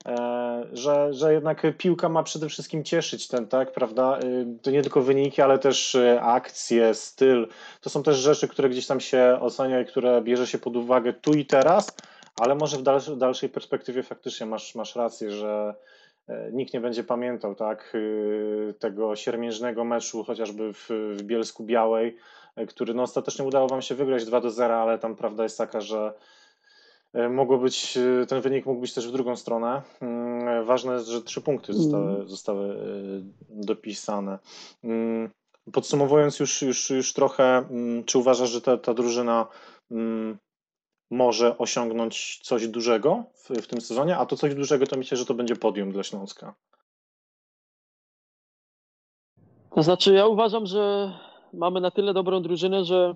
e, 0.07 0.67
że, 0.73 1.15
że 1.15 1.33
jednak 1.33 1.63
piłka 1.79 2.09
ma 2.09 2.23
przede 2.23 2.49
wszystkim 2.49 2.85
cieszyć 2.85 3.29
ten, 3.29 3.47
tak, 3.47 3.73
prawda? 3.73 4.19
To 4.63 4.71
nie 4.71 4.83
tylko 4.83 5.03
wyniki, 5.03 5.43
ale 5.43 5.59
też 5.59 5.97
akcje, 6.21 6.95
styl. 6.95 7.49
To 7.81 7.91
są 7.91 8.03
też 8.03 8.17
rzeczy, 8.17 8.49
które 8.49 8.69
gdzieś 8.69 8.87
tam 8.87 9.01
się 9.01 9.39
ocenia 9.41 9.81
i 9.81 9.87
które 9.87 10.23
bierze 10.23 10.47
się 10.47 10.59
pod 10.59 10.77
uwagę 10.77 11.13
tu 11.13 11.35
i 11.35 11.47
teraz, 11.47 11.97
ale 12.41 12.55
może 12.55 12.77
w 12.77 13.17
dalszej, 13.17 13.49
perspektywie 13.49 14.03
faktycznie 14.03 14.47
masz, 14.47 14.75
masz 14.75 14.97
rację, 14.97 15.31
że 15.31 15.75
E, 15.75 15.75
nikt 16.53 16.75
nie 16.75 16.81
będzie 16.81 17.05
pamiętał 17.05 17.55
tak, 17.55 17.93
y, 17.95 18.75
tego 18.79 19.17
siermiężnego 19.17 19.85
meczu, 19.85 20.25
chociażby 20.25 20.73
w, 20.73 20.89
w 21.19 21.23
Bielsku 21.23 21.65
Białej, 21.65 22.17
e, 22.57 22.67
który 22.67 22.95
no, 22.95 23.03
ostatecznie 23.03 23.45
udało 23.45 23.69
wam 23.69 23.83
się 23.83 23.95
wygrać 23.95 24.25
2 24.25 24.41
do 24.41 24.51
0, 24.51 24.75
ale 24.75 24.99
tam 24.99 25.17
prawda 25.17 25.43
jest 25.43 25.59
taka, 25.59 25.81
że 25.81 26.15
e, 27.13 27.29
mogło 27.29 27.59
być, 27.59 27.99
ten 28.29 28.41
wynik 28.41 28.67
mógł 28.67 28.81
być 28.81 28.95
też 28.95 29.09
w 29.09 29.13
drugą 29.13 29.37
stronę. 29.37 29.83
Mm, 30.01 30.65
ważne 30.65 30.93
jest, 30.93 31.07
że 31.07 31.23
trzy 31.23 31.41
punkty 31.41 31.73
zostały, 31.73 32.11
mm. 32.11 32.29
zostały 32.29 32.77
dopisane. 33.49 34.39
Mm, 34.85 35.31
podsumowując 35.73 36.41
już, 36.41 36.63
już, 36.63 36.91
już 36.91 37.13
trochę, 37.13 37.65
czy 38.07 38.19
uważasz, 38.19 38.51
że 38.51 38.61
ta, 38.61 38.77
ta 38.77 38.95
drużyna 38.95 39.47
może 41.13 41.59
osiągnąć 41.59 42.41
coś 42.43 42.69
dużego 42.69 43.25
w, 43.35 43.51
w 43.51 43.67
tym 43.67 43.81
sezonie, 43.81 44.17
a 44.17 44.27
to 44.27 44.37
coś 44.37 44.55
dużego 44.55 44.87
to 44.87 44.97
myślę, 44.97 45.17
że 45.17 45.27
to 45.27 45.35
będzie 45.35 45.57
podium 45.57 45.93
dla 45.93 46.03
Śląska. 46.03 46.55
To 49.75 49.83
znaczy, 49.83 50.13
ja 50.13 50.27
uważam, 50.27 50.67
że 50.67 51.13
mamy 51.53 51.81
na 51.81 51.91
tyle 51.91 52.15
dobrą 52.15 52.43
drużynę, 52.43 52.85
że 52.85 53.15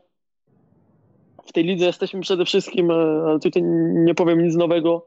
w 1.46 1.52
tej 1.52 1.64
lidze 1.64 1.86
jesteśmy 1.86 2.20
przede 2.20 2.44
wszystkim, 2.44 2.90
e, 2.90 3.38
tutaj 3.42 3.62
nie 3.94 4.14
powiem 4.14 4.44
nic 4.44 4.56
nowego, 4.56 5.06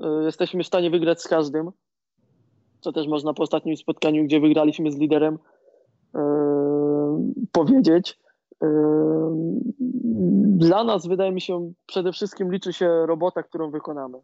e, 0.00 0.24
jesteśmy 0.24 0.64
w 0.64 0.66
stanie 0.66 0.90
wygrać 0.90 1.22
z 1.22 1.28
każdym, 1.28 1.70
co 2.80 2.92
też 2.92 3.06
można 3.06 3.34
po 3.34 3.42
ostatnim 3.42 3.76
spotkaniu, 3.76 4.24
gdzie 4.24 4.40
wygraliśmy 4.40 4.92
z 4.92 4.96
liderem, 4.96 5.38
e, 6.14 6.20
powiedzieć. 7.52 8.18
Dla 10.58 10.84
nas, 10.84 11.06
wydaje 11.06 11.32
mi 11.32 11.40
się, 11.40 11.72
przede 11.86 12.12
wszystkim 12.12 12.52
liczy 12.52 12.72
się 12.72 13.06
robota, 13.06 13.42
którą 13.42 13.70
wykonamy. 13.70 14.18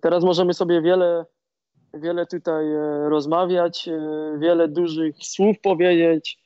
Teraz 0.00 0.24
możemy 0.24 0.54
sobie 0.54 0.82
wiele, 0.82 1.26
wiele 1.94 2.26
tutaj 2.26 2.72
e, 2.72 3.08
rozmawiać, 3.08 3.88
e, 3.88 4.38
wiele 4.38 4.68
dużych 4.68 5.16
słów 5.24 5.60
powiedzieć, 5.62 6.38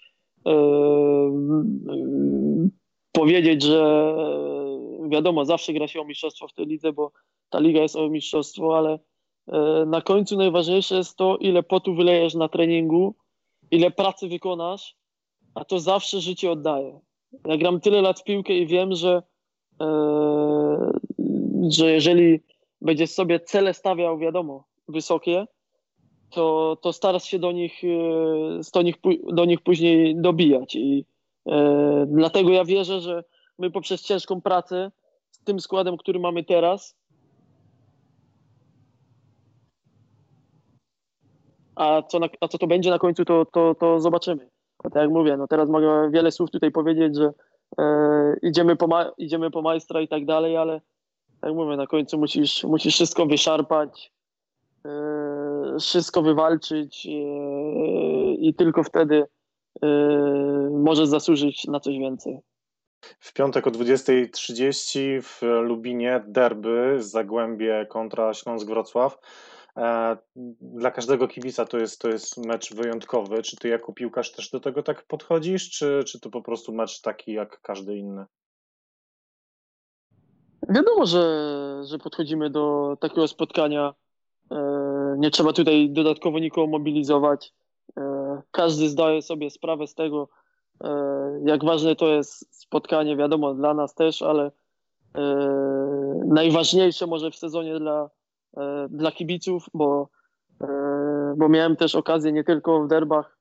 powiedzieć, 3.12 3.62
że 3.62 4.14
wiadomo, 5.08 5.44
zawsze 5.44 5.72
gra 5.72 5.88
się 5.88 6.00
o 6.00 6.04
mistrzostwo 6.04 6.48
w 6.48 6.52
tej 6.52 6.66
lidze, 6.66 6.92
bo 6.92 7.12
ta 7.50 7.60
liga 7.60 7.80
jest 7.80 7.96
o 7.96 8.08
mistrzostwo, 8.08 8.78
ale 8.78 8.98
e, 9.48 9.84
na 9.86 10.00
końcu 10.00 10.36
najważniejsze 10.36 10.96
jest 10.96 11.16
to, 11.16 11.36
ile 11.36 11.62
potu 11.62 11.94
wylejesz 11.94 12.34
na 12.34 12.48
treningu, 12.48 13.14
ile 13.70 13.90
pracy 13.90 14.28
wykonasz, 14.28 14.96
a 15.54 15.64
to 15.64 15.80
zawsze 15.80 16.20
życie 16.20 16.50
oddaje. 16.50 17.00
Ja 17.46 17.56
gram 17.56 17.80
tyle 17.80 18.02
lat 18.02 18.20
w 18.20 18.24
piłkę 18.24 18.52
i 18.52 18.66
wiem, 18.66 18.94
że, 18.94 19.22
e, 19.80 20.92
że 21.68 21.92
jeżeli 21.92 22.40
będziesz 22.80 23.10
sobie 23.10 23.40
cele 23.40 23.74
stawiał, 23.74 24.18
wiadomo, 24.18 24.64
wysokie, 24.88 25.46
to, 26.30 26.76
to 26.82 26.92
starasz 26.92 27.24
się 27.24 27.38
do 27.38 27.52
nich, 27.52 27.84
e, 27.84 28.60
do, 28.74 28.82
nich, 28.82 28.94
do 29.32 29.44
nich 29.44 29.60
później 29.60 30.16
dobijać. 30.16 30.76
I 30.76 31.04
e, 31.46 32.06
dlatego 32.08 32.50
ja 32.50 32.64
wierzę, 32.64 33.00
że 33.00 33.24
my 33.58 33.70
poprzez 33.70 34.02
ciężką 34.02 34.40
pracę 34.40 34.92
z 35.30 35.44
tym 35.44 35.60
składem, 35.60 35.96
który 35.96 36.18
mamy 36.18 36.44
teraz, 36.44 36.96
a 41.76 42.02
co, 42.02 42.18
na, 42.18 42.28
a 42.40 42.48
co 42.48 42.58
to 42.58 42.66
będzie 42.66 42.90
na 42.90 42.98
końcu, 42.98 43.24
to, 43.24 43.46
to, 43.52 43.74
to 43.74 44.00
zobaczymy 44.00 44.53
tak 44.90 45.02
jak 45.02 45.10
mówię, 45.10 45.36
no 45.36 45.46
teraz 45.48 45.68
mogę 45.68 46.10
wiele 46.10 46.32
słów 46.32 46.50
tutaj 46.50 46.70
powiedzieć, 46.70 47.16
że 47.16 47.32
e, 47.78 48.36
idziemy, 48.42 48.76
po 48.76 48.86
ma- 48.86 49.12
idziemy 49.18 49.50
po 49.50 49.62
majstra 49.62 50.00
i 50.00 50.08
tak 50.08 50.24
dalej, 50.24 50.56
ale 50.56 50.80
tak 51.40 51.48
jak 51.48 51.54
mówię, 51.54 51.76
na 51.76 51.86
końcu 51.86 52.18
musisz, 52.18 52.64
musisz 52.64 52.94
wszystko 52.94 53.26
wyszarpać, 53.26 54.12
e, 54.86 55.76
wszystko 55.80 56.22
wywalczyć 56.22 57.06
e, 57.06 57.10
i 58.34 58.54
tylko 58.54 58.82
wtedy 58.82 59.24
e, 59.82 59.86
możesz 60.70 61.08
zasłużyć 61.08 61.64
na 61.64 61.80
coś 61.80 61.98
więcej. 61.98 62.38
W 63.20 63.32
piątek 63.32 63.66
o 63.66 63.70
20.30 63.70 65.22
w 65.22 65.42
Lubinie 65.62 66.24
derby 66.26 66.96
Zagłębie 66.98 67.86
kontra 67.88 68.34
Śląsk 68.34 68.66
Wrocław. 68.66 69.18
E, 69.76 70.16
dla 70.60 70.90
każdego 70.90 71.28
kibica 71.28 71.64
to 71.64 71.78
jest, 71.78 72.00
to 72.00 72.08
jest 72.08 72.46
mecz 72.46 72.74
wyjątkowy. 72.74 73.42
Czy 73.42 73.56
ty 73.56 73.68
jako 73.68 73.92
piłkarz 73.92 74.32
też 74.32 74.50
do 74.50 74.60
tego 74.60 74.82
tak 74.82 75.06
podchodzisz, 75.06 75.70
czy, 75.70 76.04
czy 76.06 76.20
to 76.20 76.30
po 76.30 76.42
prostu 76.42 76.72
mecz 76.72 77.00
taki 77.00 77.32
jak 77.32 77.60
każdy 77.60 77.96
inny? 77.96 78.24
Wiadomo, 80.68 81.06
że, 81.06 81.22
że 81.84 81.98
podchodzimy 81.98 82.50
do 82.50 82.96
takiego 83.00 83.28
spotkania. 83.28 83.94
E, 84.50 85.14
nie 85.18 85.30
trzeba 85.30 85.52
tutaj 85.52 85.90
dodatkowo 85.90 86.38
nikogo 86.38 86.66
mobilizować. 86.66 87.54
E, 87.98 88.42
każdy 88.50 88.88
zdaje 88.88 89.22
sobie 89.22 89.50
sprawę 89.50 89.86
z 89.86 89.94
tego, 89.94 90.28
jak 91.44 91.64
ważne 91.64 91.96
to 91.96 92.08
jest 92.08 92.60
spotkanie. 92.60 93.16
Wiadomo, 93.16 93.54
dla 93.54 93.74
nas 93.74 93.94
też, 93.94 94.22
ale 94.22 94.50
najważniejsze 96.26 97.06
może 97.06 97.30
w 97.30 97.36
sezonie 97.36 97.78
dla, 97.78 98.10
dla 98.90 99.12
kibiców, 99.12 99.66
bo, 99.74 100.08
e, 100.60 100.66
bo 101.36 101.48
miałem 101.48 101.76
też 101.76 101.94
okazję 101.94 102.32
nie 102.32 102.44
tylko 102.44 102.82
w 102.82 102.88
derbach 102.88 103.38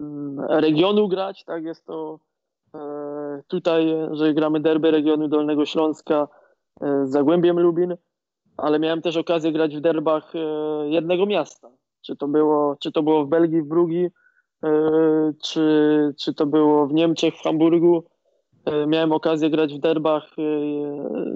mm, 0.00 0.40
regionu 0.50 1.08
grać, 1.08 1.44
tak 1.44 1.64
jest 1.64 1.86
to 1.86 2.18
e, 2.74 3.42
tutaj, 3.48 3.94
że 4.10 4.34
gramy 4.34 4.60
derby 4.60 4.90
regionu 4.90 5.28
Dolnego 5.28 5.66
Śląska 5.66 6.28
z 6.80 7.10
Zagłębiem 7.10 7.60
Lubin, 7.60 7.96
ale 8.56 8.78
miałem 8.78 9.02
też 9.02 9.16
okazję 9.16 9.52
grać 9.52 9.76
w 9.76 9.80
derbach 9.80 10.32
jednego 10.84 11.26
miasta. 11.26 11.70
Czy 12.00 12.16
to 12.16 12.28
było, 12.28 12.76
czy 12.80 12.92
to 12.92 13.02
było 13.02 13.24
w 13.24 13.28
Belgii, 13.28 13.62
w 13.62 13.68
Brugi, 13.68 14.08
czy, 15.42 16.14
czy 16.18 16.34
to 16.34 16.46
było 16.46 16.86
w 16.86 16.92
Niemczech, 16.92 17.34
w 17.34 17.42
Hamburgu. 17.42 18.04
Miałem 18.86 19.12
okazję 19.12 19.50
grać 19.50 19.74
w 19.74 19.78
derbach 19.78 20.26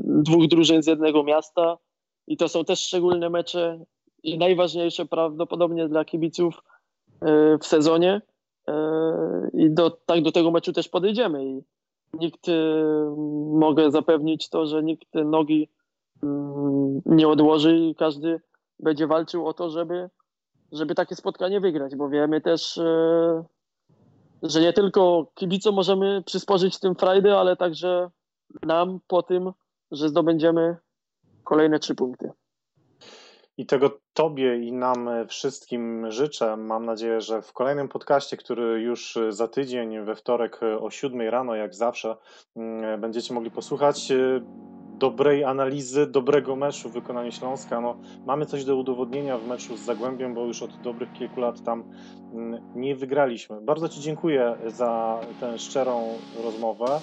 dwóch 0.05 0.47
drużyn 0.47 0.83
z 0.83 0.87
jednego 0.87 1.23
miasta. 1.23 1.77
I 2.27 2.37
to 2.37 2.49
są 2.49 2.65
też 2.65 2.81
szczególne 2.81 3.31
mecze 3.31 3.85
i 4.23 4.39
najważniejsze 4.39 5.07
prawdopodobnie 5.07 5.89
dla 5.89 6.05
kibiców 6.05 6.63
e, 7.21 7.59
w 7.59 7.67
sezonie. 7.67 8.23
E, 8.69 9.51
I 9.55 9.71
do, 9.71 9.91
tak 9.91 10.23
do 10.23 10.33
tego 10.33 10.51
meczu 10.51 10.73
też 10.73 10.89
podejdziemy. 10.89 11.45
I 11.45 11.63
nikt, 12.15 12.49
e, 12.49 12.53
mogę 13.53 13.91
zapewnić 13.91 14.49
to, 14.49 14.67
że 14.67 14.83
nikt 14.83 15.15
nogi 15.15 15.69
mm, 16.23 17.03
nie 17.07 17.29
odłoży 17.29 17.79
i 17.79 17.95
każdy 17.95 18.41
będzie 18.79 19.07
walczył 19.07 19.47
o 19.47 19.55
to, 19.55 19.71
żeby, 19.71 20.11
żeby 20.73 20.95
takie 20.95 21.17
spotkanie 21.17 21.61
wygrać, 21.61 21.97
bo 21.97 22.09
wiemy 22.09 22.41
też, 22.41 22.81
że 24.43 24.61
nie 24.61 24.73
tylko 24.73 25.27
kibicom 25.35 25.75
możemy 25.75 26.23
przysporzyć 26.27 26.81
tym 26.81 26.95
frajdy, 26.95 27.35
ale 27.35 27.57
także 27.57 28.11
nam 28.63 29.01
po 29.07 29.23
tym, 29.23 29.53
że 29.91 30.09
zdobędziemy 30.09 30.77
kolejne 31.47 31.79
trzy 31.79 31.95
punkty. 31.95 32.31
I 33.59 33.67
tego 33.67 33.91
Tobie 34.15 34.59
i 34.59 34.73
nam 34.73 35.11
wszystkim 35.29 36.11
życzę. 36.11 36.57
Mam 36.57 36.87
nadzieję, 36.87 37.21
że 37.21 37.43
w 37.43 37.53
kolejnym 37.53 37.89
podcaście, 37.89 38.37
który 38.37 38.81
już 38.81 39.19
za 39.29 39.49
tydzień, 39.49 40.05
we 40.05 40.17
wtorek 40.17 40.61
o 40.81 40.91
7 40.91 41.21
rano, 41.21 41.55
jak 41.55 41.75
zawsze, 41.75 42.17
mm, 42.57 43.01
będziecie 43.01 43.35
mogli 43.35 43.51
posłuchać 43.51 44.11
e, 44.11 44.41
dobrej 44.99 45.45
analizy, 45.45 46.07
dobrego 46.07 46.57
meczu 46.57 46.89
w 46.89 46.93
wykonaniu 46.93 47.33
Śląska. 47.33 47.81
No, 47.81 47.97
mamy 48.27 48.47
coś 48.47 48.65
do 48.65 48.77
udowodnienia 48.77 49.39
w 49.39 49.47
meczu 49.47 49.77
z 49.77 49.81
Zagłębiem, 49.81 50.35
bo 50.35 50.45
już 50.45 50.63
od 50.63 50.81
dobrych 50.81 51.13
kilku 51.13 51.41
lat 51.41 51.63
tam 51.63 51.85
mm, 52.33 52.63
nie 52.75 52.97
wygraliśmy. 52.97 53.61
Bardzo 53.61 53.89
Ci 53.89 54.01
dziękuję 54.01 54.57
za 54.67 55.21
tę 55.41 55.59
szczerą 55.59 56.09
rozmowę. 56.45 57.01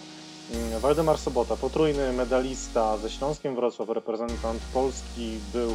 Mm, 0.52 0.80
Waldemar 0.80 1.18
Sobota, 1.18 1.56
potrójny 1.56 2.14
medalista 2.14 2.98
ze 2.98 3.10
Śląskiem 3.10 3.56
Wrocław, 3.56 3.90
reprezentant 3.90 4.62
Polski, 4.74 5.38
był 5.54 5.74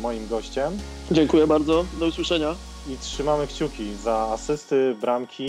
moim 0.00 0.28
gościem. 0.28 0.78
Dziękuję 1.10 1.46
bardzo, 1.46 1.84
do 2.00 2.06
usłyszenia. 2.06 2.54
I 2.88 2.96
trzymamy 2.98 3.46
kciuki 3.46 3.94
za 3.94 4.18
asysty, 4.18 4.96
bramki, 5.00 5.48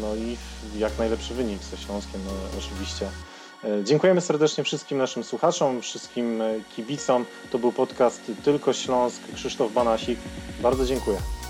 no 0.00 0.14
i 0.16 0.36
jak 0.78 0.98
najlepszy 0.98 1.34
wynik 1.34 1.62
ze 1.62 1.76
Śląskiem, 1.76 2.20
no, 2.26 2.58
oczywiście. 2.58 3.08
E, 3.64 3.84
dziękujemy 3.84 4.20
serdecznie 4.20 4.64
wszystkim 4.64 4.98
naszym 4.98 5.24
słuchaczom, 5.24 5.80
wszystkim 5.80 6.42
kibicom. 6.76 7.24
To 7.50 7.58
był 7.58 7.72
podcast 7.72 8.20
Tylko 8.44 8.72
Śląsk, 8.72 9.22
Krzysztof 9.34 9.72
Banasik. 9.72 10.18
Bardzo 10.62 10.86
dziękuję. 10.86 11.41